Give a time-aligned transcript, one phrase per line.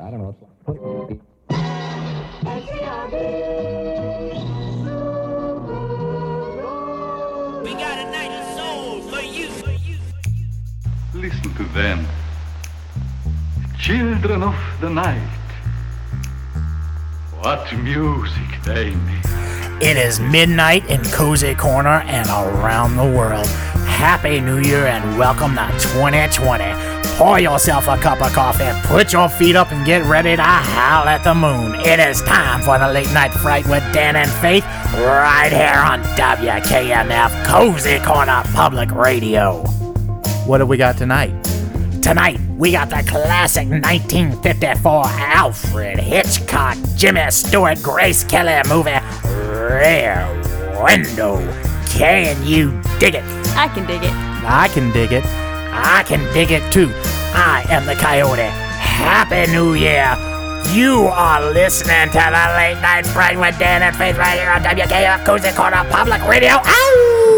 [0.00, 0.36] I don't know.
[0.64, 0.76] Put,
[7.64, 9.48] We got a night of soul for you.
[11.14, 12.06] Listen to them.
[13.78, 15.28] Children of the night.
[17.40, 19.24] What music they make.
[19.82, 23.48] It is midnight in Cozy Corner and around the world.
[23.86, 26.97] Happy New Year and welcome to 2020.
[27.18, 31.08] Pour yourself a cup of coffee, put your feet up, and get ready to howl
[31.08, 31.74] at the moon.
[31.80, 36.04] It is time for the late night fright with Dan and Faith right here on
[36.14, 39.64] WKMF Cozy Corner Public Radio.
[40.46, 41.32] What do we got tonight?
[42.02, 48.92] Tonight, we got the classic 1954 Alfred Hitchcock, Jimmy Stewart, Grace Kelly movie,
[49.26, 50.24] Rear
[50.80, 51.38] Window.
[51.88, 53.24] Can you dig it?
[53.56, 54.12] I can dig it.
[54.12, 55.24] I can dig it.
[55.80, 56.92] I can dig it too.
[57.40, 58.50] I am the Coyote.
[58.82, 60.16] Happy New Year.
[60.74, 64.60] You are listening to the Late Night Fright with Dan and Faith right here on
[64.64, 66.58] WKF Cozy Corner Public Radio.
[66.64, 67.28] Ow!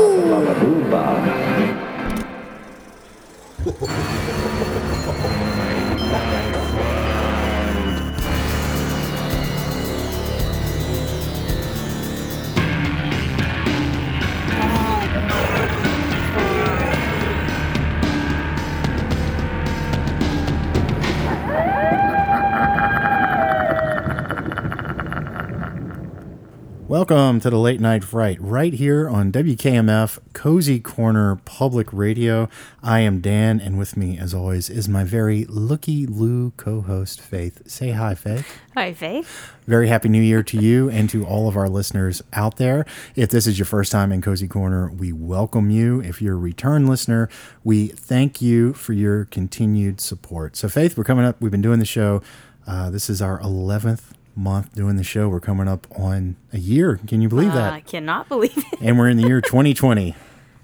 [26.90, 32.48] Welcome to the Late Night Fright, right here on WKMF Cozy Corner Public Radio.
[32.82, 37.20] I am Dan, and with me, as always, is my very looky Lou co host,
[37.20, 37.62] Faith.
[37.70, 38.58] Say hi, Faith.
[38.74, 39.52] Hi, Faith.
[39.68, 42.84] Very happy new year to you and to all of our listeners out there.
[43.14, 46.00] If this is your first time in Cozy Corner, we welcome you.
[46.00, 47.28] If you're a return listener,
[47.62, 50.56] we thank you for your continued support.
[50.56, 51.40] So, Faith, we're coming up.
[51.40, 52.20] We've been doing the show.
[52.66, 55.28] Uh, this is our 11th month doing the show.
[55.28, 56.98] We're coming up on a year.
[57.06, 57.72] Can you believe I that?
[57.72, 58.78] I cannot believe it.
[58.80, 60.14] And we're in the year 2020,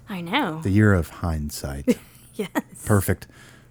[0.08, 0.60] I know.
[0.62, 1.98] the year of hindsight.
[2.34, 2.50] yes.
[2.84, 3.26] Perfect.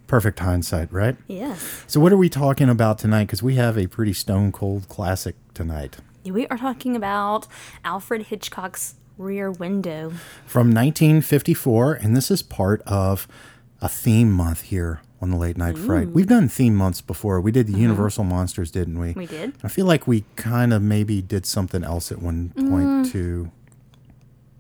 [0.07, 1.15] Perfect hindsight, right?
[1.27, 1.83] Yes.
[1.87, 3.25] So, what are we talking about tonight?
[3.25, 5.97] Because we have a pretty stone cold classic tonight.
[6.23, 7.47] We are talking about
[7.83, 10.11] Alfred Hitchcock's Rear Window.
[10.45, 13.27] from 1954, and this is part of
[13.81, 16.07] a theme month here on the Late Night Fright.
[16.07, 16.13] Mm.
[16.13, 17.41] We've done theme months before.
[17.41, 17.81] We did the uh-huh.
[17.81, 19.13] Universal Monsters, didn't we?
[19.13, 19.53] We did.
[19.63, 23.11] I feel like we kind of maybe did something else at one point mm.
[23.11, 23.51] too,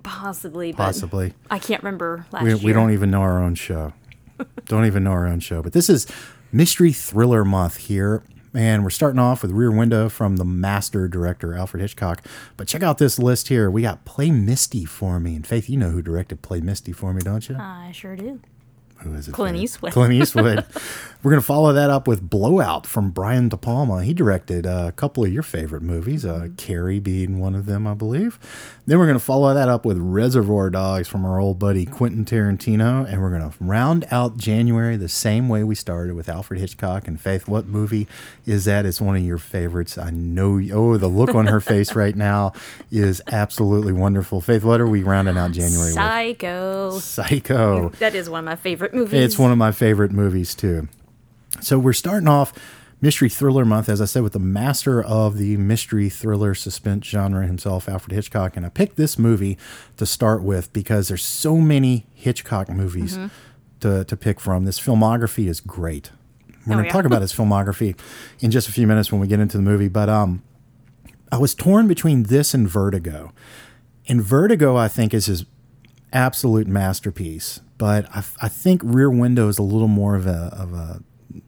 [0.01, 1.33] Possibly, but possibly.
[1.51, 2.57] I can't remember last We, year.
[2.57, 3.93] we don't even know our own show.
[4.65, 5.61] don't even know our own show.
[5.61, 6.07] But this is
[6.51, 8.23] Mystery Thriller Month here.
[8.53, 12.25] And we're starting off with Rear Window from the master director, Alfred Hitchcock.
[12.55, 13.69] But check out this list here.
[13.69, 15.35] We got Play Misty for Me.
[15.35, 17.57] And Faith, you know who directed Play Misty for Me, don't you?
[17.59, 18.39] I sure do.
[18.99, 19.33] Who is it?
[19.33, 19.91] Clint Eastwood.
[19.91, 20.65] Clint Eastwood.
[21.25, 24.03] We're going to follow that up with Blowout from Brian De Palma.
[24.03, 27.87] He directed uh, a couple of your favorite movies, uh, Carrie being one of them,
[27.87, 28.37] I believe.
[28.85, 32.25] Then we're going to follow that up with Reservoir Dogs from our old buddy Quentin
[32.25, 33.11] Tarantino.
[33.11, 37.07] And we're going to round out January the same way we started with Alfred Hitchcock.
[37.07, 38.07] And Faith, what movie
[38.45, 38.85] is that?
[38.85, 39.97] It's one of your favorites.
[39.97, 40.57] I know.
[40.57, 42.53] You, oh, the look on her face right now
[42.91, 44.41] is absolutely wonderful.
[44.41, 45.95] Faith, what are we rounding out January with?
[45.95, 46.99] Psycho.
[46.99, 47.89] Psycho.
[47.97, 49.13] That is one of my favorite movies.
[49.21, 50.87] It's one of my favorite movies too.
[51.61, 52.53] So we're starting off
[53.01, 57.45] mystery thriller month, as I said, with the master of the mystery thriller suspense genre
[57.45, 58.57] himself, Alfred Hitchcock.
[58.57, 59.57] And I picked this movie
[59.97, 63.17] to start with because there's so many Hitchcock movies
[63.81, 64.65] to, to pick from.
[64.65, 66.11] This filmography is great.
[66.65, 66.93] We're Oh, going to yeah.
[66.93, 67.95] talk about his filmography
[68.39, 69.87] in just a few minutes when we get into the movie.
[69.87, 70.41] But um,
[71.31, 73.31] I was torn between this and Vertigo.
[74.07, 75.45] And Vertigo, I think, is his
[76.15, 77.61] absolute masterpiece.
[77.77, 81.01] But I, I think Rear Window is a little more of a, of a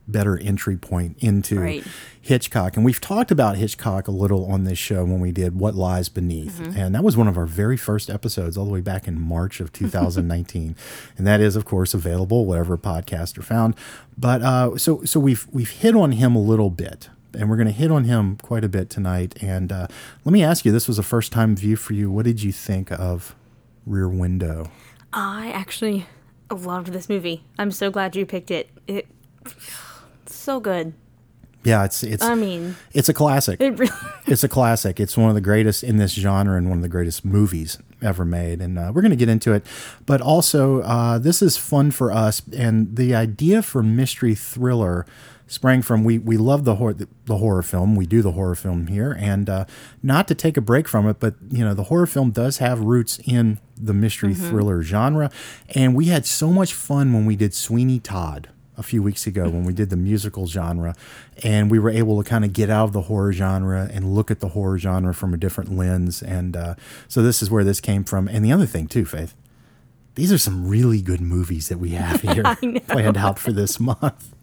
[0.08, 1.84] better entry point into Right.
[2.22, 2.76] Hitchcock.
[2.76, 6.10] And we've talked about Hitchcock a little on this show when we did What Lies
[6.10, 6.60] Beneath.
[6.76, 9.62] And that was one of our very first episodes, all the way back in March
[9.62, 10.76] of 2019.
[11.18, 13.76] and that is, of course, available wherever podcasts are found.
[14.18, 17.10] But uh, so so we've we've hit on him a little bit.
[17.34, 19.36] And we're going to hit on him quite a bit tonight.
[19.44, 19.88] And uh,
[20.26, 22.10] let me ask you, this was a first time view for you.
[22.10, 23.36] What did you think of
[23.88, 24.70] Rear Window?
[25.14, 26.06] I actually
[26.52, 27.44] loved this movie.
[27.58, 28.70] I'm so glad you picked it.
[28.86, 29.08] It
[30.26, 30.94] so good.
[31.64, 33.60] Yeah, it's it's I mean, it's a classic.
[33.60, 33.92] it really
[34.28, 35.00] it's a classic.
[35.00, 38.24] It's one of the greatest in this genre and one of the greatest movies ever
[38.24, 38.62] made.
[38.62, 39.66] And uh, we're going to get into it.
[40.06, 42.42] But also, uh, this is fun for us.
[42.56, 45.06] And the idea for mystery thriller
[45.48, 47.96] sprang from we we love the horror the, the horror film.
[47.96, 49.66] We do the horror film here, and uh,
[50.04, 52.80] not to take a break from it, but you know the horror film does have
[52.82, 55.32] roots in the mystery thriller genre.
[55.76, 59.50] And we had so much fun when we did Sweeney Todd a few weeks ago
[59.50, 60.96] when we did the musical genre,
[61.44, 64.30] and we were able to kind of get out of the horror genre and look
[64.30, 66.22] at the horror genre from a different lens.
[66.22, 66.76] And uh,
[67.08, 68.28] so this is where this came from.
[68.28, 69.34] And the other thing too, Faith,
[70.16, 72.44] these are some really good movies that we have here
[72.88, 74.34] planned out for this month.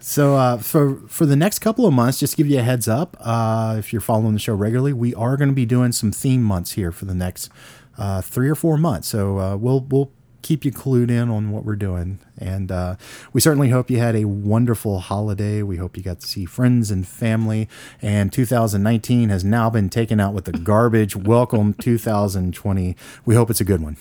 [0.00, 3.16] So uh, for for the next couple of months, just give you a heads up.
[3.20, 6.42] Uh, if you're following the show regularly, we are going to be doing some theme
[6.42, 7.50] months here for the next
[7.98, 9.08] uh, three or four months.
[9.08, 10.10] So uh, we'll we'll
[10.40, 12.96] keep you clued in on what we're doing, and uh,
[13.34, 15.62] we certainly hope you had a wonderful holiday.
[15.62, 17.68] We hope you got to see friends and family.
[18.00, 21.14] And 2019 has now been taken out with the garbage.
[21.14, 22.96] Welcome 2020.
[23.26, 23.98] We hope it's a good one.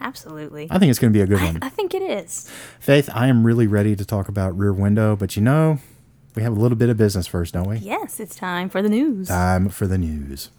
[0.00, 0.68] Absolutely.
[0.70, 1.58] I think it's going to be a good one.
[1.62, 2.50] I think it is.
[2.80, 5.78] Faith, I am really ready to talk about Rear Window, but you know,
[6.34, 7.76] we have a little bit of business first, don't we?
[7.78, 9.28] Yes, it's time for the news.
[9.28, 10.50] Time for the news.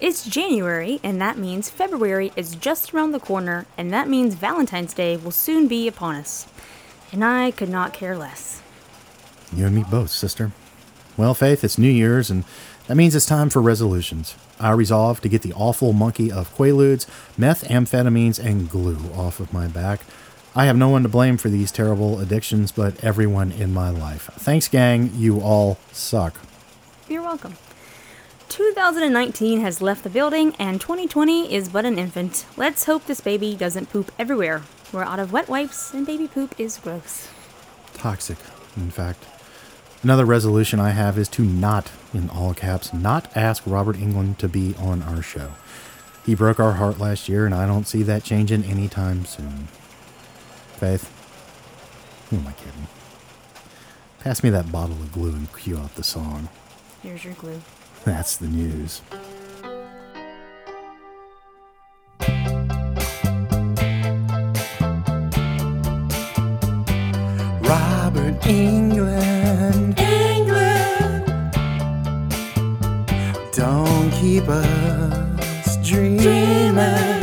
[0.00, 4.94] It's January, and that means February is just around the corner, and that means Valentine's
[4.94, 6.46] Day will soon be upon us.
[7.12, 8.62] And I could not care less.
[9.54, 10.52] You and me both, sister.
[11.16, 12.44] Well, Faith, it's New Year's, and
[12.86, 14.36] that means it's time for resolutions.
[14.58, 17.06] I resolve to get the awful monkey of quaaludes,
[17.38, 20.00] methamphetamines, and glue off of my back.
[20.54, 24.30] I have no one to blame for these terrible addictions but everyone in my life.
[24.34, 25.12] Thanks, gang.
[25.14, 26.34] You all suck.
[27.08, 27.56] You're welcome.
[28.48, 32.46] 2019 has left the building, and 2020 is but an infant.
[32.56, 34.62] Let's hope this baby doesn't poop everywhere.
[34.92, 37.28] We're out of wet wipes, and baby poop is gross.
[37.94, 38.38] Toxic,
[38.76, 39.24] in fact.
[40.02, 44.48] Another resolution I have is to not, in all caps, not ask Robert Englund to
[44.48, 45.52] be on our show.
[46.26, 49.68] He broke our heart last year, and I don't see that changing anytime soon.
[50.76, 51.08] Faith,
[52.30, 52.88] who am I kidding?
[54.20, 56.48] Pass me that bottle of glue and cue out the song.
[57.02, 57.60] Here's your glue.
[58.04, 59.02] That's the news.
[68.42, 69.94] Englund.
[69.96, 71.26] Englund.
[73.52, 77.20] Don't keep us dreaming.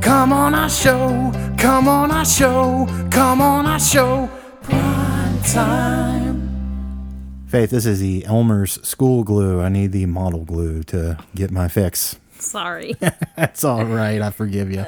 [0.00, 1.32] Come on our show.
[1.58, 2.86] Come on our show.
[3.10, 4.30] Come on our show.
[4.62, 6.48] Prime time.
[7.46, 9.60] Faith, this is the Elmer's school glue.
[9.60, 12.16] I need the model glue to get my fix.
[12.38, 12.94] Sorry.
[13.36, 14.20] That's all right.
[14.20, 14.84] I forgive you.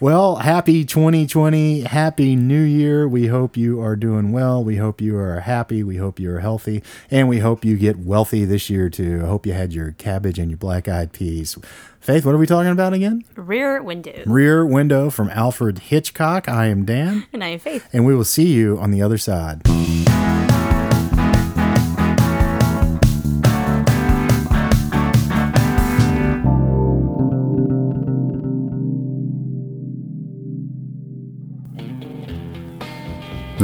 [0.00, 1.82] Well, happy 2020.
[1.82, 3.06] Happy New Year.
[3.08, 4.62] We hope you are doing well.
[4.62, 5.82] We hope you are happy.
[5.82, 6.82] We hope you are healthy.
[7.10, 9.20] And we hope you get wealthy this year, too.
[9.24, 11.56] I hope you had your cabbage and your black eyed peas.
[12.00, 13.24] Faith, what are we talking about again?
[13.36, 14.22] Rear window.
[14.26, 16.48] Rear Window from Alfred Hitchcock.
[16.48, 17.88] I am Dan, And I am Faith.
[17.92, 19.62] and we will see you on the other side.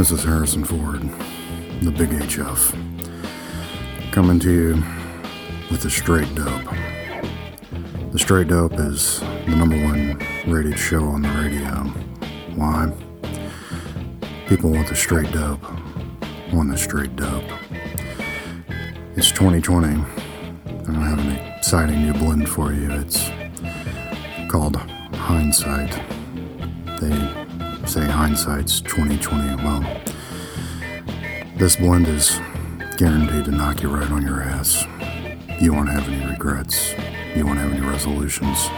[0.00, 1.02] This is Harrison Ford,
[1.82, 2.72] the Big HF,
[4.12, 4.82] coming to you
[5.70, 6.74] with the Straight Dope.
[8.10, 11.84] The Straight Dope is the number one rated show on the radio.
[12.56, 12.90] Why?
[14.48, 15.62] People want the straight dope,
[16.50, 17.44] want the straight dope.
[19.16, 22.90] It's 2020, and I have an exciting new blend for you.
[22.90, 23.28] It's
[24.50, 25.92] called Hindsight.
[27.02, 27.39] They
[27.90, 29.64] say hindsight's 2020.
[29.64, 29.80] Well,
[31.56, 32.38] this blend is
[32.96, 34.86] guaranteed to knock you right on your ass.
[35.60, 36.94] You won't have any regrets.
[37.34, 38.68] You won't have any resolutions.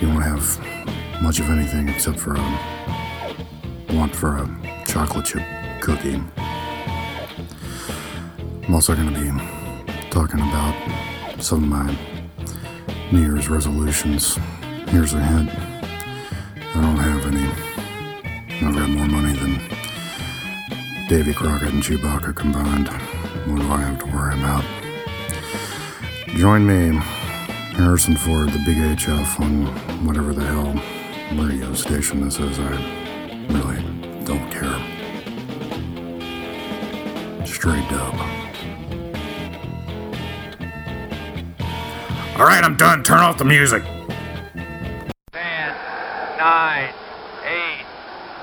[0.00, 2.58] You won't have much of anything except for a
[3.90, 5.42] want for a chocolate chip
[5.82, 6.22] cookie.
[8.66, 10.74] I'm also going to be talking about
[11.38, 11.94] some of my
[13.12, 14.38] New Year's resolutions.
[14.88, 15.50] Here's a hint.
[16.76, 17.43] I don't have any.
[21.14, 22.88] Davy Crockett and Chewbacca combined.
[22.88, 24.64] What do I have to worry about?
[26.36, 26.98] Join me,
[27.76, 29.66] Harrison Ford, the Big HF, on
[30.04, 30.74] whatever the hell
[31.40, 32.58] radio station this is.
[32.58, 32.68] I
[33.48, 33.80] really
[34.24, 34.76] don't care.
[37.46, 38.14] Straight up.
[42.36, 43.04] All right, I'm done.
[43.04, 43.84] Turn off the music.
[45.32, 45.76] Ten,
[46.38, 46.92] nine,
[47.46, 47.86] eight,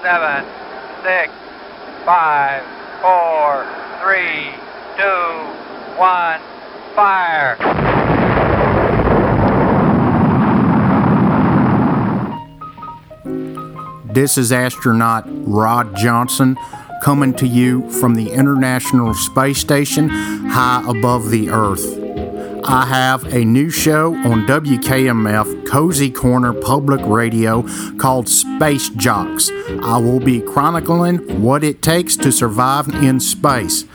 [0.01, 0.45] seven,
[1.03, 1.33] six,
[2.05, 2.63] five,
[3.01, 3.65] four,
[4.01, 4.49] three,
[4.97, 6.41] two, one,
[6.95, 7.57] fire!
[14.13, 16.57] This is astronaut Rod Johnson
[17.03, 22.00] coming to you from the International Space Station high above the Earth.
[22.63, 27.63] I have a new show on WKMF Cozy Corner Public Radio
[27.97, 29.49] called Space Jocks.
[29.81, 33.85] I will be chronicling what it takes to survive in space.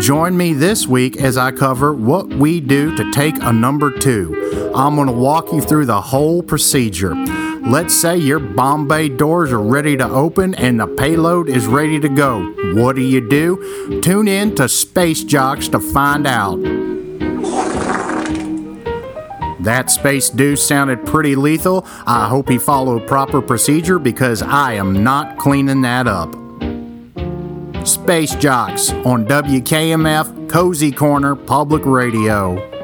[0.00, 4.72] Join me this week as I cover what we do to take a number two.
[4.74, 7.14] I'm going to walk you through the whole procedure.
[7.14, 12.08] Let's say your Bombay doors are ready to open and the payload is ready to
[12.08, 12.52] go.
[12.74, 14.00] What do you do?
[14.00, 16.77] Tune in to Space Jocks to find out.
[19.68, 21.86] That space deuce sounded pretty lethal.
[22.06, 26.32] I hope he followed proper procedure because I am not cleaning that up.
[27.86, 32.77] Space Jocks on WKMF Cozy Corner Public Radio.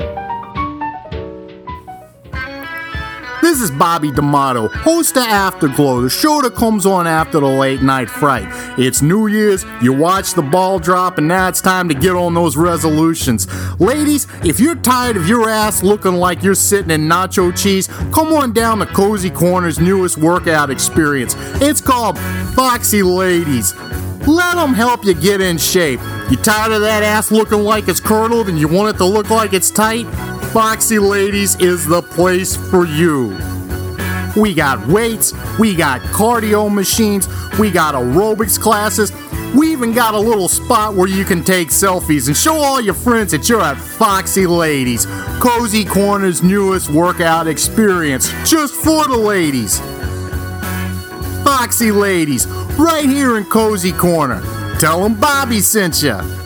[3.54, 7.82] This is Bobby D'Amato, host of Afterglow, the show that comes on after the late
[7.82, 8.48] night fright.
[8.76, 12.34] It's New Year's, you watch the ball drop, and now it's time to get on
[12.34, 13.46] those resolutions.
[13.78, 18.32] Ladies, if you're tired of your ass looking like you're sitting in nacho cheese, come
[18.32, 21.36] on down to Cozy Corner's newest workout experience.
[21.62, 22.18] It's called
[22.56, 23.72] Foxy Ladies.
[24.26, 26.00] Let them help you get in shape.
[26.28, 29.30] You tired of that ass looking like it's curdled and you want it to look
[29.30, 30.06] like it's tight?
[30.54, 33.36] Foxy Ladies is the place for you.
[34.40, 37.26] We got weights, we got cardio machines,
[37.58, 39.10] we got aerobics classes.
[39.52, 42.94] We even got a little spot where you can take selfies and show all your
[42.94, 45.06] friends that you're at Foxy Ladies,
[45.40, 49.80] Cozy Corner's newest workout experience, just for the ladies.
[51.42, 52.46] Foxy Ladies,
[52.78, 54.40] right here in Cozy Corner.
[54.78, 56.43] Tell them Bobby sent you.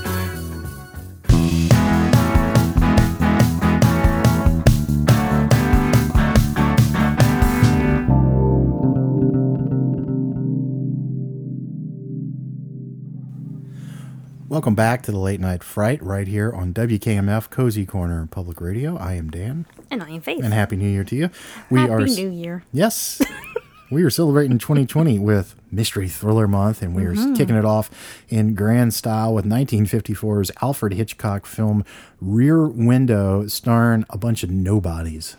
[14.59, 18.97] Welcome back to the Late Night Fright right here on WKMF Cozy Corner Public Radio.
[18.99, 20.43] I am Dan, And I am Faith.
[20.43, 21.31] and Happy New Year to you.
[21.71, 22.65] We Happy are New Year.
[22.73, 23.23] Yes.
[23.93, 27.35] we are celebrating 2020 with Mystery Thriller Month, and we are Mm-hmm.
[27.35, 27.89] kicking it off
[28.29, 31.85] in grand style with 1954's Alfred Hitchcock film
[32.21, 35.37] Rear Window, starring a bunch of nobodies.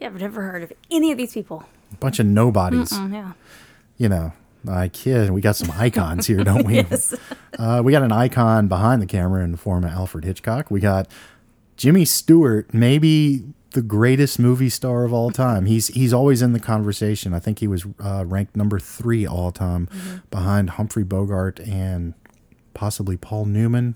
[0.00, 1.66] Yeah, I've never heard of any of these people.
[1.92, 2.92] A bunch of nobodies.
[2.94, 3.32] Oh, yeah.
[3.98, 4.32] You know,
[4.68, 5.30] I kid.
[5.30, 6.74] We got some icons here, don't we?
[6.84, 7.14] Yes.
[7.58, 10.70] Uh, we got an icon behind the camera in the form of Alfred Hitchcock.
[10.70, 11.08] We got
[11.76, 15.66] Jimmy Stewart, maybe the greatest movie star of all time.
[15.66, 17.34] He's he's always in the conversation.
[17.34, 19.88] I think he was uh, ranked number three all time,
[20.30, 22.14] behind Humphrey Bogart and
[22.72, 23.94] possibly Paul Newman.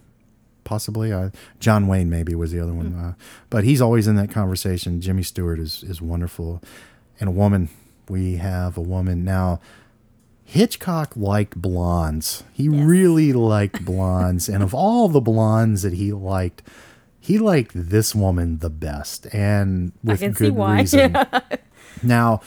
[0.64, 3.14] Possibly, uh, John Wayne maybe was the other one, uh,
[3.48, 5.00] but he's always in that conversation.
[5.00, 6.62] Jimmy Stewart is is wonderful,
[7.18, 7.70] and a woman.
[8.08, 9.60] We have a woman now.
[10.50, 12.42] Hitchcock liked blondes.
[12.54, 12.82] He Yes.
[12.86, 14.48] really liked blondes.
[14.48, 16.62] and of all the blondes that he liked,
[17.20, 19.26] he liked this woman the best.
[19.34, 20.78] And with can good see why.
[20.80, 21.16] reason.
[22.02, 22.40] Now,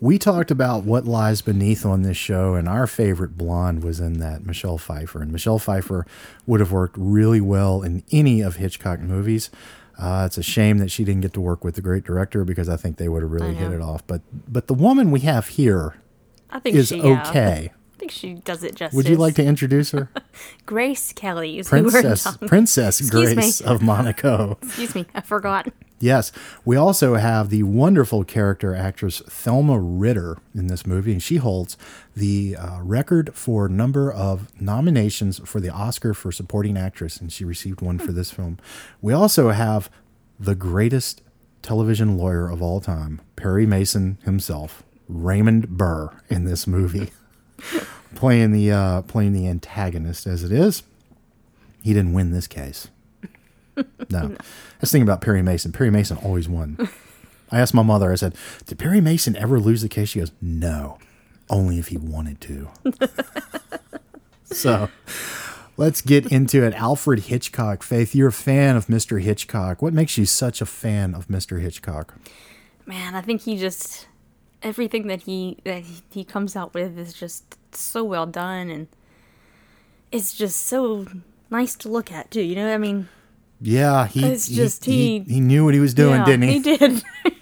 [0.00, 4.14] we talked about what lies beneath on this show, and our favorite blonde was in
[4.18, 5.22] that Michelle Pfeiffer.
[5.22, 6.06] And Michelle Pfeiffer
[6.46, 9.50] would have worked really well in any of Hitchcock movies.
[9.98, 12.68] Uh, it's a shame that she didn't get to work with the great director because
[12.68, 14.04] I think they would have really hit it off.
[14.08, 15.94] But but the woman we have here
[16.54, 17.72] I think is she, yeah, okay.
[17.94, 18.96] I think she does it justice.
[18.96, 20.08] Would you like to introduce her?
[20.66, 23.34] Grace Kelly is Princess Princess Excuse me.
[23.34, 24.58] Grace of Monaco.
[24.62, 25.68] Excuse me, I forgot.
[26.00, 26.32] Yes.
[26.64, 31.76] We also have the wonderful character actress Thelma Ritter in this movie, and she holds
[32.14, 37.44] the uh, record for number of nominations for the Oscar for supporting actress, and she
[37.44, 38.58] received one for this film.
[39.00, 39.90] We also have
[40.38, 41.22] the greatest
[41.62, 47.10] television lawyer of all time, Perry Mason himself, Raymond Burr, in this movie,
[48.14, 50.82] playing the uh, playing the antagonist as it is.
[51.82, 52.88] He didn't win this case.
[54.08, 54.18] No.
[54.20, 55.72] I was thinking about Perry Mason.
[55.72, 56.88] Perry Mason always won.
[57.50, 60.10] I asked my mother, I said, Did Perry Mason ever lose the case?
[60.10, 60.98] She goes, No,
[61.50, 62.68] only if he wanted to.
[64.44, 64.88] so
[65.76, 66.74] let's get into it.
[66.74, 67.82] Alfred Hitchcock.
[67.82, 69.20] Faith, you're a fan of Mr.
[69.20, 69.82] Hitchcock.
[69.82, 71.60] What makes you such a fan of Mr.
[71.60, 72.14] Hitchcock?
[72.86, 74.06] Man, I think he just
[74.64, 78.88] everything that he that he- comes out with is just so well done and
[80.10, 81.06] it's just so
[81.50, 82.40] nice to look at too.
[82.42, 83.08] You know, I mean,
[83.60, 86.42] Yeah, he It's he- just he, he- he knew what he was doing, yeah, didn't
[86.48, 86.52] he?
[86.54, 87.02] He did.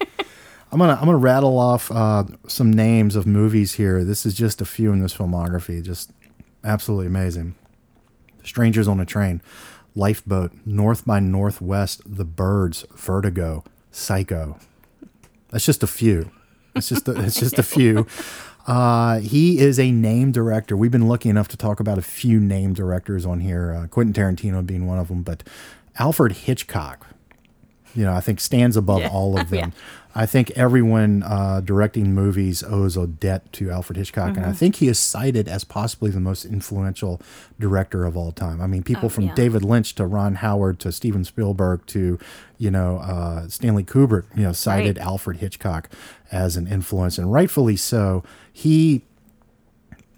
[0.72, 4.04] I'm gonna I'm gonna rattle off uh, some names of movies here.
[4.04, 5.82] This is just a few in this filmography.
[5.82, 6.12] Just
[6.64, 7.54] absolutely amazing.
[8.42, 9.42] Strangers on a Train,
[9.94, 14.58] Lifeboat, North by Northwest, The Birds, Vertigo, Psycho.
[15.50, 16.30] That's just a few.
[16.74, 18.06] It's just a, it's just a few.
[18.66, 20.76] Uh, he is a name director.
[20.76, 24.12] We've been lucky enough to talk about a few name directors on here, uh, Quentin
[24.14, 25.42] Tarantino being one of them, but
[25.98, 27.06] Alfred Hitchcock,
[27.94, 29.08] you know, I think stands above Yeah.
[29.08, 29.58] all of them.
[29.58, 29.70] Yeah.
[30.14, 34.42] I think everyone uh, directing movies owes a debt to Alfred Hitchcock, Mm-hmm.
[34.42, 37.18] and I think he is cited as possibly the most influential
[37.58, 38.60] director of all time.
[38.60, 39.34] I mean, people from Oh, yeah.
[39.34, 42.18] David Lynch to Ron Howard to Steven Spielberg to
[42.58, 45.06] you know uh, Stanley Kubrick, you know, cited Right.
[45.06, 45.88] Alfred Hitchcock
[46.32, 48.24] as an influence, and rightfully so.
[48.52, 49.02] He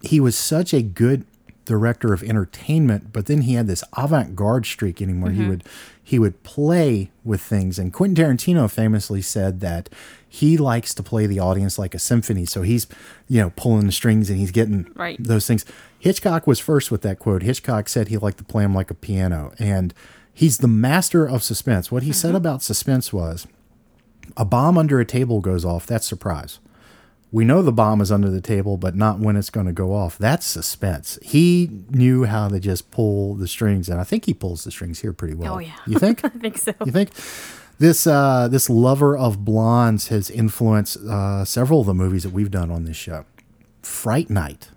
[0.03, 1.25] he was such a good
[1.65, 5.51] director of entertainment, but then he had this avant-garde streak in him where he mm-hmm.
[5.51, 5.65] would
[6.03, 7.79] he would play with things.
[7.79, 9.89] And Quentin Tarantino famously said that
[10.29, 12.45] he likes to play the audience like a symphony.
[12.45, 12.87] So he's,
[13.27, 15.17] you know, pulling the strings and he's getting Right.
[15.19, 15.65] those things.
[15.99, 17.43] Hitchcock was first with that quote.
[17.43, 19.53] Hitchcock said he liked to play him like a piano.
[19.59, 19.95] And
[20.35, 21.91] he's the master of suspense.
[21.91, 22.37] What he said mm-hmm.
[22.37, 23.47] about suspense was
[24.37, 26.59] a bomb under a table goes off, that's surprise.
[27.33, 29.93] We know the bomb is under the table, but not when it's going to go
[29.93, 30.17] off.
[30.19, 31.19] That's suspense.
[31.21, 35.01] He knew how to just pull the strings, and I think he pulls the strings
[35.01, 35.55] here pretty well.
[35.55, 35.73] Oh, yeah.
[35.85, 36.25] You think?
[36.25, 36.73] I think so.
[36.85, 37.11] You think?
[37.81, 42.53] This uh, this lover of blondes has influenced uh, several of the movies that we've
[42.53, 43.25] done on this show.
[43.83, 44.69] Fright Night.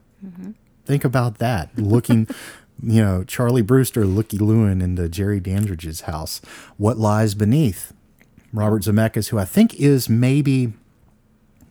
[0.86, 1.77] Think about that.
[1.77, 2.27] Looking,
[2.82, 6.42] you know, Charlie Brewster, Looky Lewin into Jerry Dandridge's house.
[6.77, 7.94] What Lies Beneath.
[8.54, 10.74] Robert Zemeckis, who I think is maybe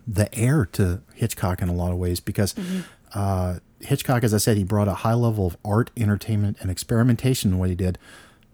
[0.06, 2.54] the heir to Hitchcock in a lot of ways because
[3.14, 7.52] uh, Hitchcock, as I said, he brought a high level of art, entertainment, and experimentation
[7.52, 7.98] in what he did.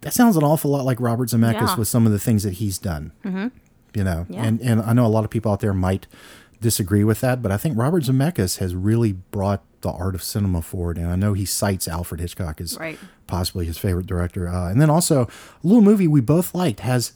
[0.00, 1.76] That sounds an awful lot like Robert Zemeckis Yeah.
[1.76, 3.12] with some of the things that he's done.
[3.24, 3.48] Mm-hmm.
[3.94, 4.44] You know, Yeah.
[4.44, 6.06] and and I know a lot of people out there might
[6.60, 10.62] disagree with that, but I think Robert Zemeckis has really brought the art of cinema
[10.62, 12.98] forward, and I know he cites Alfred Hitchcock as Right.
[13.26, 14.48] possibly his favorite director.
[14.48, 15.28] Uh, and then also a
[15.66, 17.12] little movie we both liked has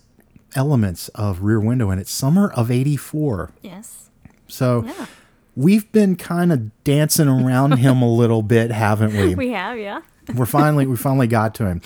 [0.54, 3.50] elements of Rear Window and it's Summer of '84.
[3.62, 4.10] Yes.
[4.48, 5.06] So Yeah.
[5.56, 9.34] we've been kind of dancing around him a little bit, haven't we?
[9.34, 10.02] We have, yeah.
[10.34, 11.80] We're finally we finally got to him.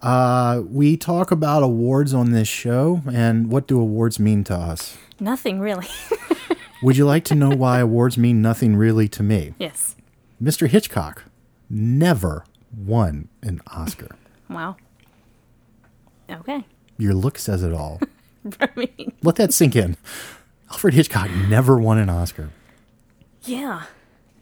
[0.00, 4.96] Uh, we talk about awards on this show, and what do awards mean to us?
[5.20, 5.86] Nothing really.
[6.82, 9.54] Would you like to know why awards mean nothing really to me?
[9.58, 9.94] yes.
[10.42, 10.66] Mr.
[10.66, 11.22] Hitchcock
[11.70, 12.44] never
[12.76, 14.16] won an Oscar.
[14.50, 14.74] Wow.
[16.28, 16.64] Okay.
[16.98, 18.00] Your look says it all.
[18.60, 19.96] I mean, Let that sink in.
[20.70, 22.50] Alfred Hitchcock never won an Oscar.
[23.44, 23.84] yeah.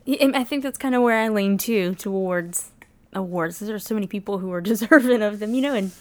[0.06, 2.70] I think that's kind of where I lean too towards
[3.12, 3.58] awards.
[3.60, 5.92] There's so many people who are deserving of them, you know, and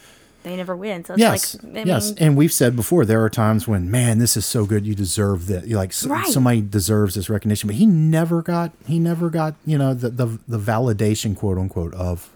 [0.43, 1.03] they never win.
[1.05, 4.17] So it's Yes, like, yes, mean, and we've said before there are times when, man,
[4.17, 5.67] this is so good, you deserve that.
[5.67, 6.25] You like Right.
[6.27, 10.39] somebody deserves this recognition, but he never got, he never got, you know, the the,
[10.47, 12.29] the validation, quote unquote, of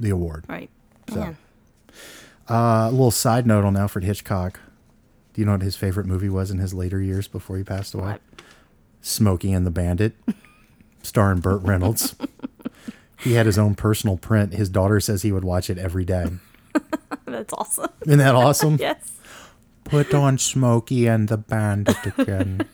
[0.00, 0.44] the award.
[0.48, 0.68] right.
[1.10, 1.36] So, Man.
[2.48, 4.60] Uh, a little side note on Alfred Hitchcock.
[5.32, 7.94] Do you know what his favorite movie was in his later years before he passed
[7.94, 8.12] away?
[8.12, 8.20] What?
[9.00, 10.14] Smokey and the Bandit,
[11.02, 12.16] starring Burt Reynolds.
[13.20, 14.54] he had his own personal print.
[14.54, 16.26] His daughter says he would watch it every day.
[17.26, 17.90] That's awesome.
[18.02, 18.76] Isn't that awesome?
[18.80, 19.12] yes.
[19.84, 22.66] Put on Smokey and the Bandit again.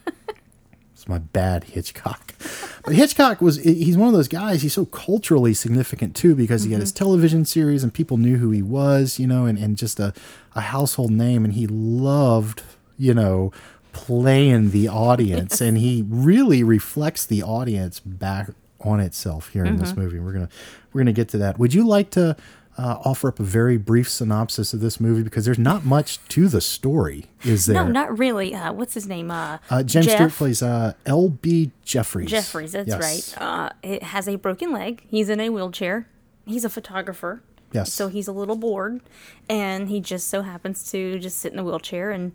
[1.04, 2.34] It's my bad Hitchcock.
[2.82, 6.72] But Hitchcock was, he's one of those guys, he's so culturally significant too because he
[6.72, 7.04] had his mm-hmm.
[7.04, 10.14] television series and people knew who he was, you know, and, and just a,
[10.54, 11.44] a household name.
[11.44, 12.62] And he loved,
[12.96, 13.52] you know,
[13.92, 15.60] playing the audience.
[15.60, 18.48] And he really reflects the audience back
[18.80, 20.00] on itself here in this mm-hmm.
[20.00, 20.18] movie.
[20.20, 20.52] We're going to,
[20.94, 21.58] we're going to get to that.
[21.58, 22.34] Would you like to
[22.76, 26.48] uh, offer up a very brief synopsis of this movie because there's not much to
[26.48, 27.84] the story, is there?
[27.84, 28.54] No, not really.
[28.54, 29.30] Uh, what's his name?
[29.30, 31.70] Uh, Uh, Jen Stewart plays uh, L.B.
[31.84, 32.30] Jefferies.
[32.30, 32.72] Jefferies.
[32.72, 33.36] That's Yes.
[33.36, 33.42] right.
[33.42, 35.04] Uh, it has a broken leg.
[35.08, 36.08] He's in a wheelchair.
[36.46, 37.42] He's a photographer.
[37.72, 37.92] Yes.
[37.92, 39.00] So he's a little bored,
[39.48, 42.32] and he just so happens to just sit in a wheelchair and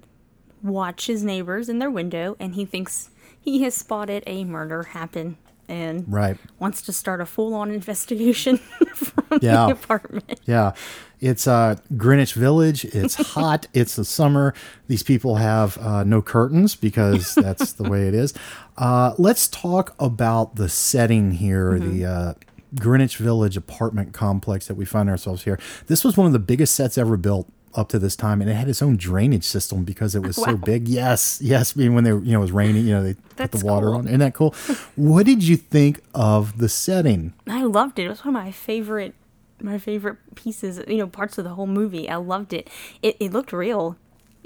[0.61, 5.37] watch his neighbors in their window, and he thinks he has spotted a murder happen,
[5.69, 6.37] and Right.
[6.59, 8.57] wants to start a full-on investigation
[8.95, 9.67] from Yeah.
[9.67, 10.39] the apartment.
[10.45, 10.73] Yeah.
[11.21, 12.85] It's uh, Greenwich Village.
[12.85, 13.67] It's hot.
[13.73, 14.53] it's the summer.
[14.87, 18.33] These people have uh, no curtains because that's the way it is.
[18.77, 21.97] Uh, let's talk about the setting here, Mm-hmm.
[21.99, 22.33] the uh,
[22.79, 25.59] Greenwich Village apartment complex that we find ourselves here.
[25.87, 28.53] This was one of the biggest sets ever built up to this time, and it
[28.53, 30.87] had its own drainage system because it was so big.
[30.87, 31.75] Yes, yes.
[31.75, 33.65] I mean, when they, were- you know, it was raining, you know, they put the
[33.65, 33.95] water cool.
[33.97, 34.07] on.
[34.07, 34.51] Isn't that cool?
[34.95, 37.33] what did you think of the setting?
[37.47, 38.05] I loved it.
[38.05, 39.13] It was one of my favorite,
[39.61, 40.81] my favorite pieces.
[40.87, 42.09] You know, parts of the whole movie.
[42.09, 42.69] I loved it.
[43.01, 43.97] It it looked real.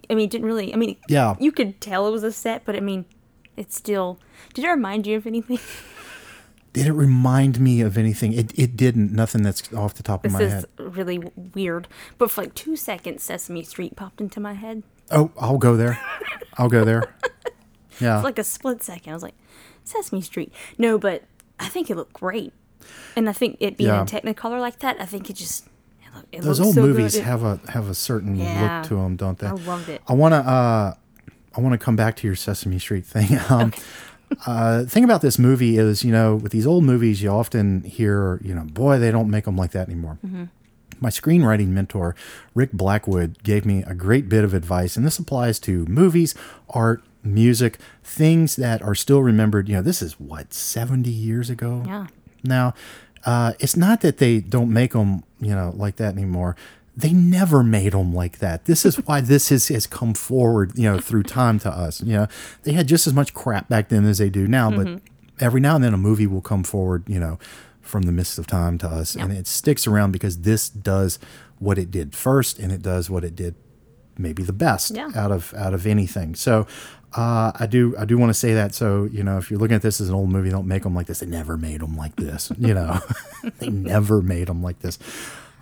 [0.10, 0.74] I mean, it didn't really.
[0.74, 1.36] I mean, Yeah.
[1.40, 3.06] you could tell it was a set, but I mean,
[3.56, 4.20] it still.
[4.54, 5.60] Did it remind you of anything?
[6.74, 8.34] Did it remind me of anything?
[8.34, 9.12] It, it didn't.
[9.14, 10.66] Nothing that's off the top of my head.
[10.78, 11.20] This is really
[11.54, 11.88] weird.
[12.18, 14.82] But for like two seconds, Sesame Street popped into my head.
[15.12, 16.00] Oh, I'll go there.
[16.58, 17.14] I'll go there.
[18.00, 18.18] Yeah.
[18.22, 19.36] For like a split second, I was like,
[19.84, 20.52] Sesame Street.
[20.80, 21.24] No, but
[21.60, 22.52] I think it looked great,
[23.16, 24.02] and I think it being Yeah.
[24.02, 25.68] in Technicolor like that, I think it just
[26.32, 27.24] it, it Those old so movies good.
[27.24, 28.80] Have a have a certain Yeah.
[28.80, 29.46] look to them, don't they?
[29.46, 30.02] I loved it.
[30.08, 30.96] I want to uh,
[31.56, 33.38] I want to come back to your Sesame Street thing.
[33.50, 33.72] Um,
[34.46, 38.40] uh, thing about this movie is, you know, with these old movies, you often hear,
[38.44, 40.18] you know, boy, they don't make them like that anymore.
[40.26, 40.46] Mm-hmm.
[41.00, 42.16] My screenwriting mentor,
[42.56, 46.34] Rick Blackwood, gave me a great bit of advice, and this applies to movies,
[46.70, 49.68] art, music, things that are still remembered.
[49.68, 51.84] You know, this is what seventy years ago.
[51.86, 52.08] Yeah.
[52.44, 52.74] Now,
[53.26, 56.56] uh, it's not that they don't make them, you know, like that anymore.
[56.96, 58.66] They never made them like that.
[58.66, 62.02] This is why this has, has come forward, you know, through time to us.
[62.02, 62.28] You know,
[62.64, 65.02] they had just as much crap back then as they do now, but
[65.40, 67.40] every now and then a movie will come forward, you know,
[67.82, 71.18] from the mists of time to us, and it sticks around because this does
[71.60, 73.56] what it did first, and it does what it did
[74.16, 75.10] maybe the best Yeah.
[75.16, 76.36] out of out of anything.
[76.36, 76.68] So
[77.18, 78.76] uh, I do I do want to say that.
[78.76, 80.94] So you know, if you're looking at this as an old movie, don't make them
[80.94, 81.20] like this.
[81.20, 82.52] They never made them like this.
[82.60, 83.00] You know,
[83.60, 85.00] they never made them like this.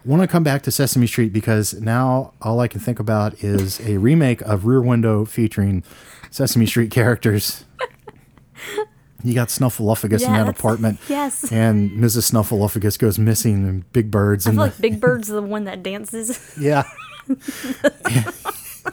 [0.04, 3.80] Want to come back to Sesame Street because now all I can think about is
[3.88, 5.84] a remake of Rear Window featuring
[6.32, 7.66] Sesame Street characters.
[9.24, 11.00] You got Snuffleupagus in that apartment.
[11.08, 11.52] yes.
[11.52, 12.32] And Mrs.
[12.32, 15.84] Snuffleupagus goes missing and Big Bird's I feel the like Big Bird's the one that
[15.84, 16.56] dances.
[16.60, 16.86] yeah.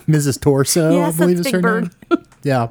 [0.07, 0.39] Mrs.
[0.39, 1.91] Torso, Yes, I believe is Big her Bird.
[2.11, 2.25] name.
[2.43, 2.67] Yeah.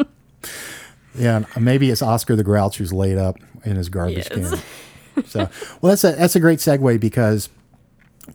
[1.15, 4.51] Yeah, uh, maybe it's Oscar the Grouch who's laid up in his garbage Yes.
[4.51, 5.25] can.
[5.25, 5.49] So,
[5.81, 7.49] well, that's a that's a great segue because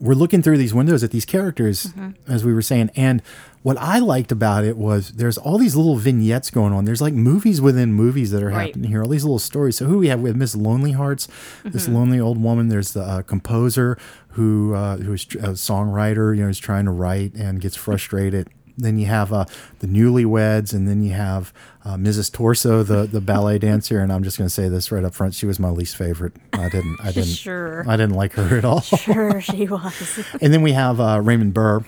[0.00, 2.33] we're looking through these windows at these characters, Mm-hmm.
[2.33, 3.22] as we were saying, and
[3.62, 6.85] what I liked about it was there's all these little vignettes going on.
[6.85, 8.66] There's like movies within movies that are Right.
[8.68, 9.02] happening here.
[9.02, 9.76] All these little stories.
[9.76, 10.20] So who we have?
[10.20, 11.28] We have Miss Lonely Hearts,
[11.64, 11.94] this Mm-hmm.
[11.94, 12.68] lonely old woman.
[12.68, 13.96] There's the uh, composer
[14.31, 16.37] who uh, who is a songwriter.
[16.37, 18.48] You know, is trying to write and gets frustrated.
[18.76, 19.44] Then you have uh,
[19.80, 21.52] the newlyweds, and then you have
[21.85, 22.32] uh, Mrs.
[22.32, 24.00] Torso, the the ballet dancer.
[24.00, 26.35] And I'm just going to say this right up front: she was my least favorite.
[26.52, 27.85] I didn't, I didn't, Sure.
[27.88, 28.80] I didn't like her at all.
[28.80, 30.24] sure, she was.
[30.40, 31.85] And then we have uh, Raymond Burr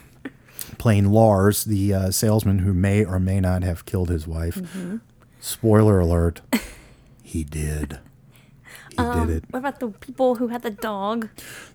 [0.78, 4.56] playing Lars, the uh, salesman who may or may not have killed his wife.
[4.56, 4.96] Mm-hmm.
[5.40, 6.40] Spoiler alert:
[7.22, 7.98] he did.
[8.98, 9.44] Um, did it.
[9.50, 11.28] What about the people who had the dog?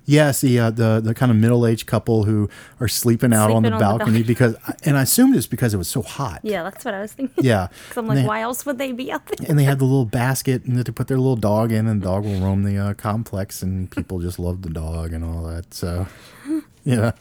[0.05, 3.63] Yes, the uh, the the kind of middle aged couple who are sleeping out on
[3.63, 4.23] the Sleeping on the balcony balcony.
[4.23, 6.39] because, and I assumed it's because it was so hot.
[6.43, 7.43] Yeah, that's what I was thinking.
[7.43, 7.67] Yeah.
[7.89, 9.47] Because I'm like, they- why else would they be out there?
[9.49, 12.05] and they had the little basket and they put their little dog in and the
[12.05, 15.73] dog will roam the uh, complex and people just love the dog and all that
[15.73, 16.08] so
[16.84, 17.12] yeah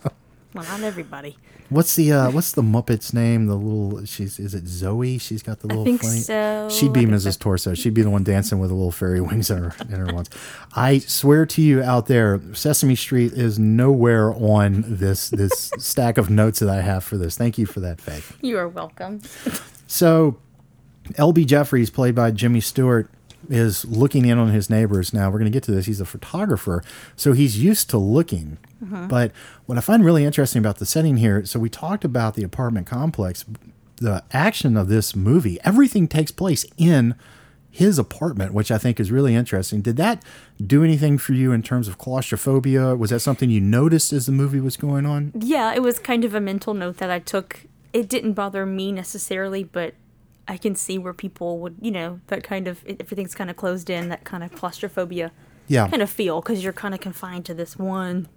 [0.59, 1.37] Well, not everybody.
[1.71, 5.61] what's the uh what's the muppet's name the little she's is it zoe she's got
[5.61, 6.68] the little I think funny so.
[6.71, 7.38] she'd be mrs so.
[7.40, 10.12] torso she'd be the one dancing with the little fairy wings in her in her
[10.14, 10.31] ones
[10.75, 16.29] i swear to you out there sesame street is nowhere on this this stack of
[16.31, 19.21] notes that i have for this thank you for that faith You are welcome.
[19.87, 20.38] so,
[21.16, 21.44] L.B.
[21.44, 23.09] Jefferies, played by Jimmy Stewart,
[23.49, 25.14] is looking in on his neighbors.
[25.14, 25.87] Now, we're going to get to this.
[25.87, 26.83] He's a photographer,
[27.16, 28.59] so he's used to looking.
[28.83, 29.07] Uh-huh.
[29.09, 29.33] But
[29.67, 32.87] what I find really interesting about the setting here so, we talked about the apartment
[32.87, 33.45] complex.
[33.97, 37.17] The action of this movie, everything takes place in
[37.71, 39.83] his apartment, which I think is really interesting.
[39.83, 40.23] Did that
[40.64, 42.95] do anything for you in terms of claustrophobia?
[42.95, 45.33] Was that something you noticed as the movie was going on?
[45.35, 47.67] Yeah, it was kind of a mental note that I took.
[47.93, 49.95] It didn't bother me necessarily, but
[50.47, 53.91] I can see where people would, you know, that kind of everything's kind of closed
[53.91, 55.33] in, that kind of claustrophobia
[55.67, 55.88] Yeah.
[55.88, 58.29] kind of feel because you're kind of confined to this one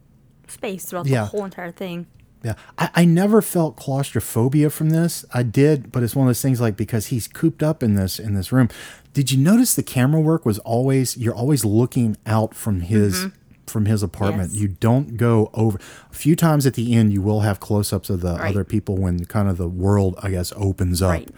[0.51, 1.21] space throughout Yeah.
[1.21, 2.07] the whole entire thing.
[2.43, 5.23] Yeah, I, I never felt claustrophobia from this.
[5.31, 8.17] I did, but it's one of those things like because he's cooped up in this
[8.19, 8.67] in this room.
[9.13, 13.27] Did you notice the camera work was always you're always looking out from his
[13.67, 14.49] from his apartment.
[14.49, 14.55] Mm-hmm.
[14.55, 14.61] Yes.
[14.63, 15.79] You don't go over.
[16.09, 18.49] A few times at the end, you will have close ups of the Right.
[18.49, 21.11] other people when kind of the world, I guess, opens up.
[21.11, 21.29] Right.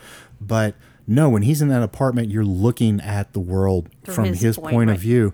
[0.42, 0.74] But
[1.06, 4.58] no, when he's in that apartment, you're looking at the world From from his his,
[4.58, 5.32] point, point, of view.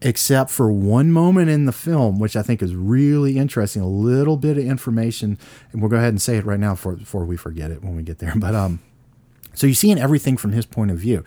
[0.00, 4.36] Except for one moment in the film, which I think is really interesting, a little
[4.36, 5.38] bit of information,
[5.72, 7.96] and we'll go ahead and say it right now before, before we forget it when
[7.96, 8.32] we get there.
[8.36, 8.78] But um,
[9.54, 11.24] so you see in everything from his point of view.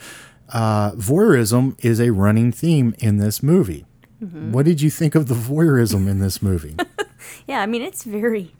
[0.54, 3.86] Uh, voyeurism is a running theme in this movie.
[4.24, 4.52] Mm-hmm.
[4.52, 6.76] What did you think of the voyeurism in this movie?
[7.48, 8.52] Yeah, I mean, it's very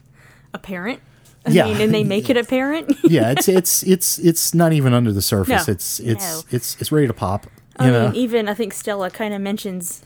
[0.54, 1.00] apparent.
[1.44, 1.64] I Yeah.
[1.64, 2.96] mean, and they make it apparent.
[3.04, 5.66] yeah, it's it's it's it's not even under the surface.
[5.66, 6.56] No, it's it's no.
[6.56, 7.46] it's it's ready to pop.
[7.80, 10.02] You I know, mean, even I think Stella kind of mentions.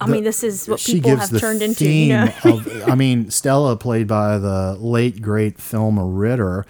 [0.00, 1.88] I mean, this is what she people gives have the turned into.
[1.88, 2.88] You know, of.
[2.88, 6.66] I mean, Stella, played by the late great Thelma Ritter.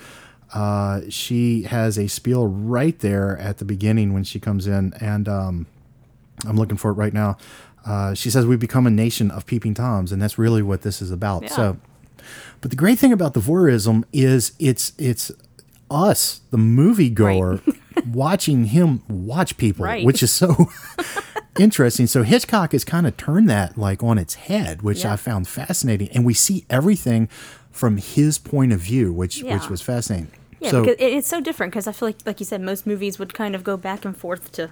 [0.52, 5.28] Uh, she has a spiel right there at the beginning when she comes in, and
[5.28, 5.66] um,
[6.46, 7.36] I'm looking for it right now.
[7.84, 11.02] Uh, she says, "We become a nation of peeping toms," and that's really what this
[11.02, 11.44] is about.
[11.44, 11.48] Yeah.
[11.50, 11.76] So,
[12.60, 15.30] but the great thing about the voyeurism is it's it's
[15.90, 17.60] us, the moviegoer,
[18.12, 20.04] watching him watch people, Right.
[20.04, 20.68] which is so
[21.58, 22.06] interesting.
[22.06, 25.12] So Hitchcock has kind of turned that like on its head, which Yeah.
[25.14, 27.28] I found fascinating, and we see everything
[27.70, 30.30] from his point of view, which which was fascinating.
[30.60, 31.72] Yeah, so because it's so different.
[31.72, 34.16] Because I feel like, like you said, most movies would kind of go back and
[34.16, 34.70] forth to,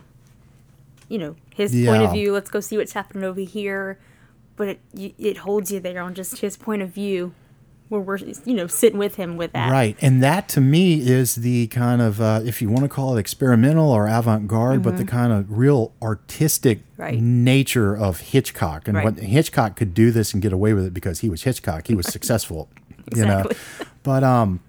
[1.09, 2.33] you know, his point of view.
[2.33, 3.99] Let's go see what's happening over here,
[4.57, 4.81] but it
[5.19, 7.33] it holds you there on just his point of view,
[7.89, 9.71] where we're you know sitting with him with that.
[9.71, 9.97] Right.
[10.01, 13.21] And that to me is the kind of, uh, if you want to call it
[13.21, 17.03] experimental or avant garde, but the kind of real artistic Mm-hmm.
[17.03, 17.21] Right.
[17.21, 18.89] nature of Hitchcock.
[18.89, 19.05] And Right.
[19.05, 21.87] what Hitchcock could do this and get away with it because he was Hitchcock.
[21.89, 22.71] He was successful,
[23.15, 23.45] you know.
[24.03, 24.61] But um,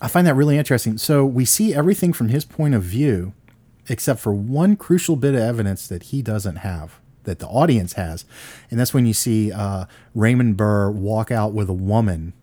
[0.00, 0.98] I find that really interesting.
[0.98, 3.32] So we see everything from his point of view,
[3.88, 8.24] except for one crucial bit of evidence that he doesn't have, that the audience has.
[8.70, 12.34] And that's when you see uh, Raymond Burr walk out with a woman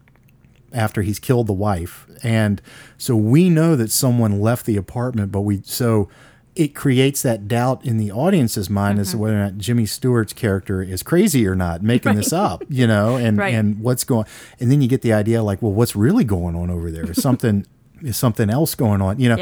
[0.75, 2.05] after he's killed the wife.
[2.23, 2.61] And
[2.97, 6.09] so we know that someone left the apartment, but we so
[6.55, 10.31] it creates that doubt in the audience's mind as to whether or not Jimmy Stewart's
[10.31, 13.53] character is crazy or not, making this up, you know, and Right.
[13.53, 14.25] and what's going
[14.59, 17.09] and then you get the idea like, well, what's really going on over there?
[17.09, 17.65] Is something
[18.01, 19.35] is something else going on, you know?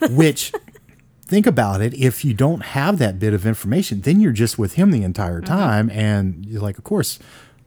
[0.00, 0.10] Yep.
[0.12, 0.52] which
[1.22, 4.74] think about it if you don't have that bit of information then you're just with
[4.74, 5.54] him the entire Mm-hmm.
[5.54, 7.18] time and you're like of course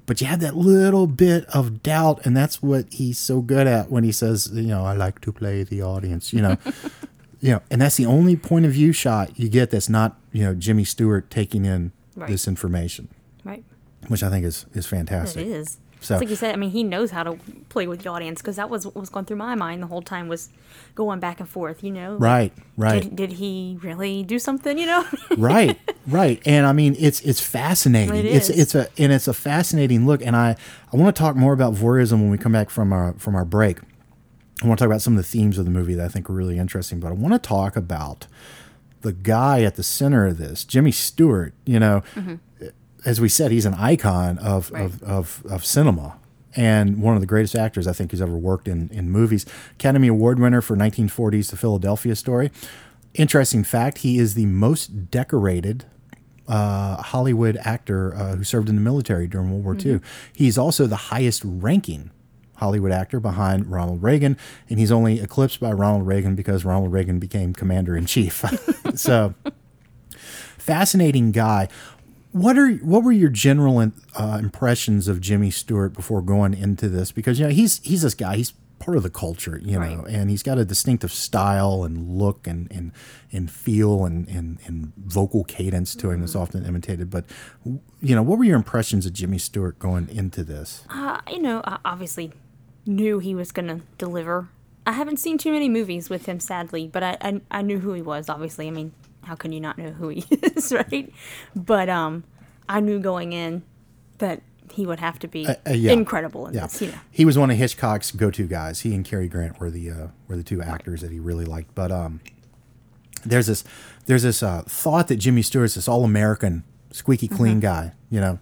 [0.10, 3.92] but you have that little bit of doubt and that's what he's so good at
[3.92, 6.58] when he says you know i like to play the audience you know
[7.40, 10.44] you know and that's the only point of view shot you get that's not you
[10.44, 12.28] know jimmy stewart taking in Right.
[12.32, 13.08] this information
[13.46, 13.64] Right.
[14.08, 15.78] which i think is is fantastic is.
[16.02, 16.54] So- it's like you said.
[16.54, 17.38] I mean, he knows how to
[17.70, 20.02] play with the audience because that was what was going through my mind the whole
[20.02, 20.50] time was
[20.96, 21.84] going back and forth.
[21.84, 24.78] You know, right right Did, did he really do something?
[24.78, 25.06] You know.
[25.38, 29.34] right right and i mean it's it's fascinating It it's it's a and it's a
[29.34, 30.56] fascinating look and i
[30.92, 33.46] i want to talk more about voyeurism when we come back from our from our
[33.46, 33.80] break
[34.64, 36.30] i want to talk about some of the themes of the movie that i think
[36.30, 38.28] are really interesting but i want to talk about
[39.02, 42.36] the guy at the center of this jimmy stewart you know mm-hmm.
[43.06, 46.20] As we said he's an icon of of, of of cinema
[46.56, 49.46] and one of the greatest actors I think who's ever worked in, in movies.
[49.74, 52.52] Academy Award winner for 1940's The Philadelphia Story.
[53.14, 55.86] Interesting fact: he is the most decorated
[56.48, 60.02] uh, Hollywood actor uh, who served in the military during World War II.
[60.34, 62.12] He's also the highest ranking
[62.56, 64.38] Hollywood actor behind Ronald Reagan,
[64.70, 68.44] and he's only eclipsed by Ronald Reagan because Ronald Reagan became commander in chief.
[68.96, 69.34] so,
[70.58, 71.70] fascinating guy.
[72.32, 73.80] What are what were your general
[74.16, 77.12] uh, impressions of Jimmy Stewart before going into this?
[77.12, 78.36] Because you know he's he's this guy.
[78.38, 80.08] He's part of the culture, you know, Right.
[80.08, 82.92] and he's got a distinctive style and look and and,
[83.32, 87.10] and feel and, and and vocal cadence to him that's often imitated.
[87.10, 87.26] But
[87.66, 90.84] you know, what were your impressions of Jimmy Stewart going into this?
[90.90, 92.32] Uh, you know, I obviously
[92.86, 94.50] knew he was going to deliver.
[94.86, 97.94] I haven't seen too many movies with him, sadly, but I, I I knew who
[97.94, 98.30] he was.
[98.30, 98.94] Obviously, I mean,
[99.30, 101.14] how can you not know who he is, right?
[101.56, 102.24] But um,
[102.68, 103.62] I knew going in
[104.18, 104.42] that
[104.74, 105.92] he would have to be Uh, yeah.
[105.92, 106.82] incredible in Yeah, this.
[106.82, 108.80] You know, he was one of Hitchcock's go-to guys.
[108.82, 111.76] He and Cary Grant were the uh, were the two actors that he really liked.
[111.76, 112.22] But um,
[113.24, 113.64] there's this
[114.08, 118.40] there's this uh, thought that Jimmy Stewart's this all-American, squeaky clean guy, you know,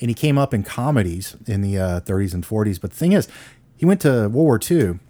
[0.00, 2.80] and he came up in comedies in the uh, 30s and 40s.
[2.80, 3.28] But the thing is,
[3.76, 5.00] he went to World War II, and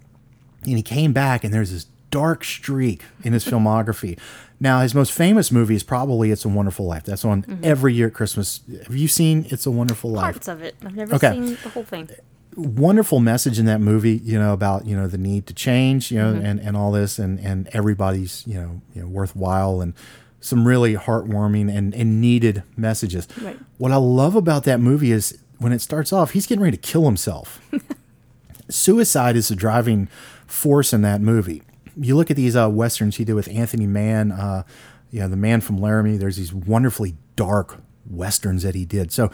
[0.77, 4.17] he came back, and there's this dark streak in his filmography.
[4.59, 8.07] Now, his most famous movie is probably "It's a Wonderful Life." That's on every year
[8.07, 8.61] at Christmas.
[8.85, 10.33] Have you seen "It's a Wonderful Life"?
[10.35, 10.75] parts of it.
[10.85, 11.31] I've never Okay.
[11.31, 12.09] seen the whole thing.
[12.57, 16.17] wonderful message in that movie, you know, about, you know, the need to change, you
[16.17, 16.45] know, Mm-hmm.
[16.45, 19.93] and, and all this and, and everybody's, you know, you know, worthwhile and
[20.39, 23.27] some really heartwarming and, and needed messages.
[23.41, 23.59] Right.
[23.77, 26.81] What I love about that movie is when it starts off, he's getting ready to
[26.81, 27.59] kill himself.
[28.69, 30.07] Suicide is the driving
[30.47, 31.61] force in that movie.
[31.97, 34.63] You look at these uh, westerns he did with Anthony Mann, uh,
[35.11, 36.17] you know, the man from Laramie.
[36.17, 39.11] There's these wonderfully dark westerns that he did.
[39.11, 39.31] So,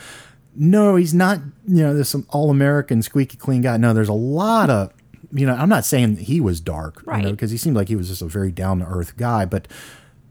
[0.55, 1.39] no, he's not.
[1.67, 3.77] You know, there's some all-American squeaky clean guy.
[3.77, 4.93] No, there's a lot of.
[5.33, 7.31] You know, I'm not saying that he was dark, you know, Right.
[7.31, 9.67] because he seemed like he was just a very down-to-earth guy, but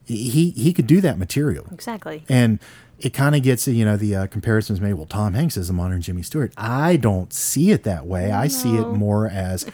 [0.04, 1.66] he he could do that material.
[1.72, 2.22] Exactly.
[2.28, 2.58] And
[2.98, 4.92] it kind of gets, you know, the uh, comparisons made.
[4.94, 6.52] Well, Tom Hanks is a modern Jimmy Stewart.
[6.58, 8.30] I don't see it that way.
[8.30, 9.64] I see it more as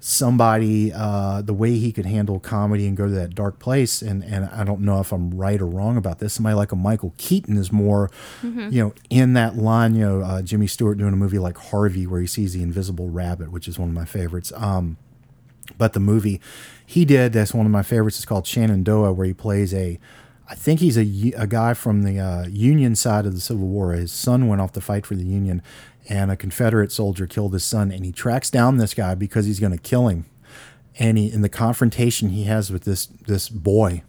[0.00, 4.00] somebody, uh, the way he could handle comedy and go to that dark place.
[4.00, 6.34] And, and I don't know if I'm right or wrong about this.
[6.34, 8.08] Somebody like a Michael Keaton is more,
[8.72, 12.06] you know, in that line, you know, uh, Jimmy Stewart doing a movie like Harvey
[12.06, 14.52] where he sees the invisible rabbit, which is one of my favorites.
[14.54, 14.98] Um,
[15.76, 16.40] but the movie
[16.86, 19.98] he did that's one of my favorites is called Shenandoah, where he plays a,
[20.48, 23.92] I think he's a, a guy from the uh, Union side of the Civil War.
[23.92, 25.60] His son went off to fight for the Union,
[26.08, 29.60] and a Confederate soldier killed his son, and he tracks down this guy because he's
[29.60, 30.24] going to kill him.
[30.98, 34.02] and he in the confrontation he has with this this boy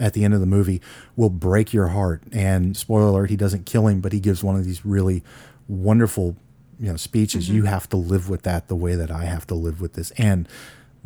[0.00, 0.80] at the end of the movie
[1.16, 2.22] will break your heart.
[2.32, 5.22] And spoiler alert, he doesn't kill him, but he gives one of these really
[5.68, 6.36] wonderful
[6.80, 7.48] you know speeches.
[7.48, 10.10] You have to live with that the way that I have to live with this.
[10.12, 10.48] And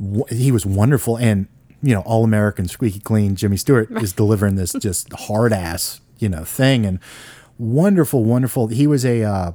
[0.00, 1.46] w- he was wonderful and
[1.82, 6.28] you know all American squeaky clean Jimmy Stewart is delivering this just hard ass you
[6.28, 6.98] know thing and
[7.58, 8.68] wonderful wonderful.
[8.68, 9.52] He was a uh,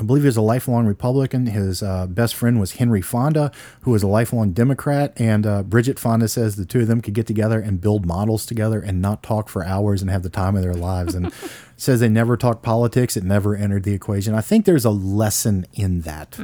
[0.00, 1.46] I believe he was a lifelong Republican.
[1.46, 5.12] His uh, best friend was Henry Fonda, who was a lifelong Democrat.
[5.16, 8.46] And uh, Bridget Fonda says the two of them could get together and build models
[8.46, 11.14] together and not talk for hours and have the time of their lives.
[11.14, 11.30] And
[11.76, 13.14] says they never talked politics.
[13.14, 14.34] It never entered the equation.
[14.34, 16.38] I think there's a lesson in that.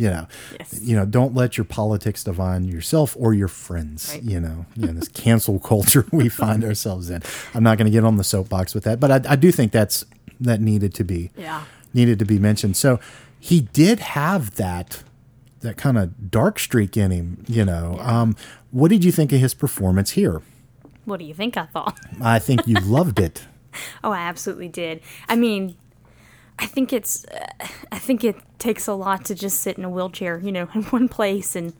[0.00, 0.26] You know,
[0.80, 4.16] you know, don't let your politics define yourself or your friends.
[4.22, 7.22] You know, you know, this cancel culture we find ourselves in.
[7.54, 9.72] I'm not going to get on the soapbox with that, but I, I do think
[9.72, 10.04] that's
[10.40, 11.64] that needed to be Yeah.
[11.92, 12.76] needed to be mentioned.
[12.78, 12.98] So
[13.38, 15.02] he did have that
[15.60, 17.98] that kind of dark streak in him, you know.
[18.00, 18.34] Um,
[18.70, 20.40] what did you think of his performance here?
[21.04, 21.98] What do you think I thought?
[22.22, 23.44] I think you loved it.
[24.02, 25.02] Oh, I absolutely did.
[25.28, 25.76] I mean,
[26.60, 27.46] I think it's, uh,
[27.90, 30.82] I think it takes a lot to just sit in a wheelchair, you know, in
[30.84, 31.72] one place and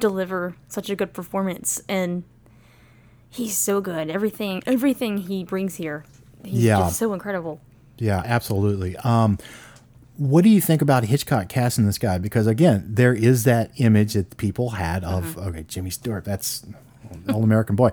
[0.00, 1.80] deliver such a good performance.
[1.88, 2.24] And
[3.30, 4.10] he's so good.
[4.10, 6.04] Everything, everything he brings here,
[6.44, 6.78] he's Yeah.
[6.78, 7.60] just so incredible.
[7.98, 8.96] Yeah, absolutely.
[8.98, 9.38] Um,
[10.16, 12.18] what do you think about Hitchcock casting this guy?
[12.18, 16.62] Because again, there is that image that people had of okay, Jimmy Stewart, that's
[17.10, 17.90] an all American boy.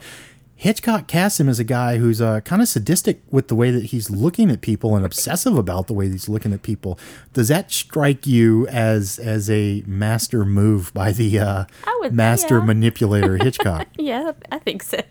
[0.62, 3.86] Hitchcock casts him as a guy who's uh, kind of sadistic with the way that
[3.86, 7.00] he's looking at people and obsessive about the way he's looking at people.
[7.34, 11.66] Does that strike you as as a master move by the uh,
[12.02, 12.66] would- master yeah.
[12.66, 13.88] manipulator Hitchcock?
[13.98, 15.02] Yeah, I think so.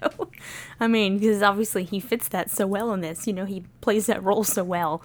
[0.78, 3.26] I mean, because obviously he fits that so well in this.
[3.26, 5.02] You know, he plays that role so well.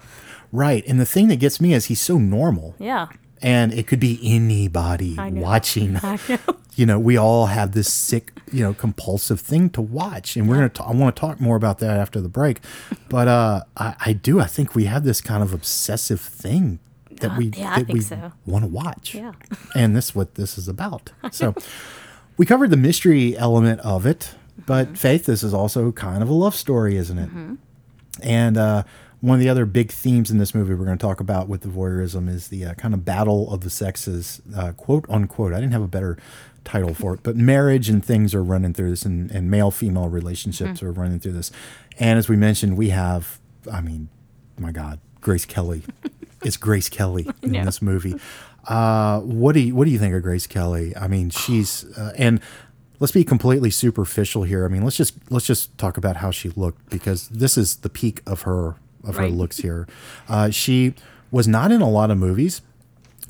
[0.52, 0.84] right.
[0.86, 2.76] And the thing that gets me is he's so normal.
[2.78, 3.08] Yeah.
[3.42, 5.98] And it could be anybody watching.
[6.02, 6.38] Know.
[6.76, 10.56] You know, we all have this sick, you know, compulsive thing to watch, and we're
[10.56, 10.68] gonna.
[10.68, 12.60] T- I want to talk more about that after the break,
[13.08, 14.40] but uh, I, I do.
[14.40, 16.78] I think we have this kind of obsessive thing
[17.20, 18.30] that we yeah, that we so.
[18.44, 19.14] want to watch.
[19.14, 19.32] Yeah.
[19.74, 21.12] and this is what this is about.
[21.32, 21.54] So,
[22.36, 24.34] we covered the mystery element of it,
[24.66, 24.94] but Mm-hmm.
[24.96, 27.30] Faith, this is also kind of a love story, isn't it?
[28.22, 28.82] And uh,
[29.20, 31.62] one of the other big themes in this movie we're going to talk about with
[31.62, 35.52] the voyeurism is the uh, kind of battle of the sexes, uh, quote unquote.
[35.52, 36.18] I didn't have a better
[36.64, 40.08] title for it, but marriage and things are running through this, and, and male female
[40.08, 41.50] relationships are running through this.
[41.98, 43.38] And as we mentioned, we have,
[43.72, 44.08] I mean,
[44.58, 45.82] my God, Grace Kelly.
[46.44, 47.64] it's Grace Kelly in Yeah.
[47.64, 48.16] this movie.
[48.68, 50.94] Uh, what do you what do you think of Grace Kelly?
[50.96, 52.40] I mean, she's uh, and
[52.98, 54.64] let's be completely superficial here.
[54.64, 57.88] I mean, let's just let's just talk about how she looked because this is the
[57.88, 58.74] peak of her
[59.06, 59.86] of her looks here.
[60.28, 60.94] Uh, she
[61.30, 62.62] was not in a lot of movies.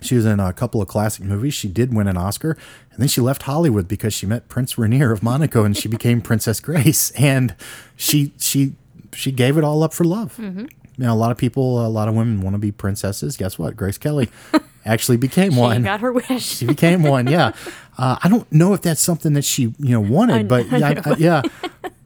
[0.02, 1.54] She was in a couple of classic movies.
[1.54, 2.50] She did win an Oscar,
[2.92, 6.20] and then she left Hollywood because she met Prince Rainier of Monaco, and she became
[6.20, 7.10] Princess Grace.
[7.16, 7.54] And
[7.96, 8.74] she she
[9.14, 10.36] she gave it all up for love.
[10.36, 10.60] Mm-hmm.
[10.98, 13.36] You know, a lot of people, a lot of women want to be princesses.
[13.36, 13.74] Guess what?
[13.76, 14.28] Grace Kelly
[14.86, 15.82] actually became She one.
[15.82, 16.42] got her wish.
[16.44, 17.26] She became one.
[17.26, 17.52] Yeah.
[17.98, 21.02] Uh, I don't know if that's something that she you know wanted, but I yeah.
[21.02, 21.42] I- yeah.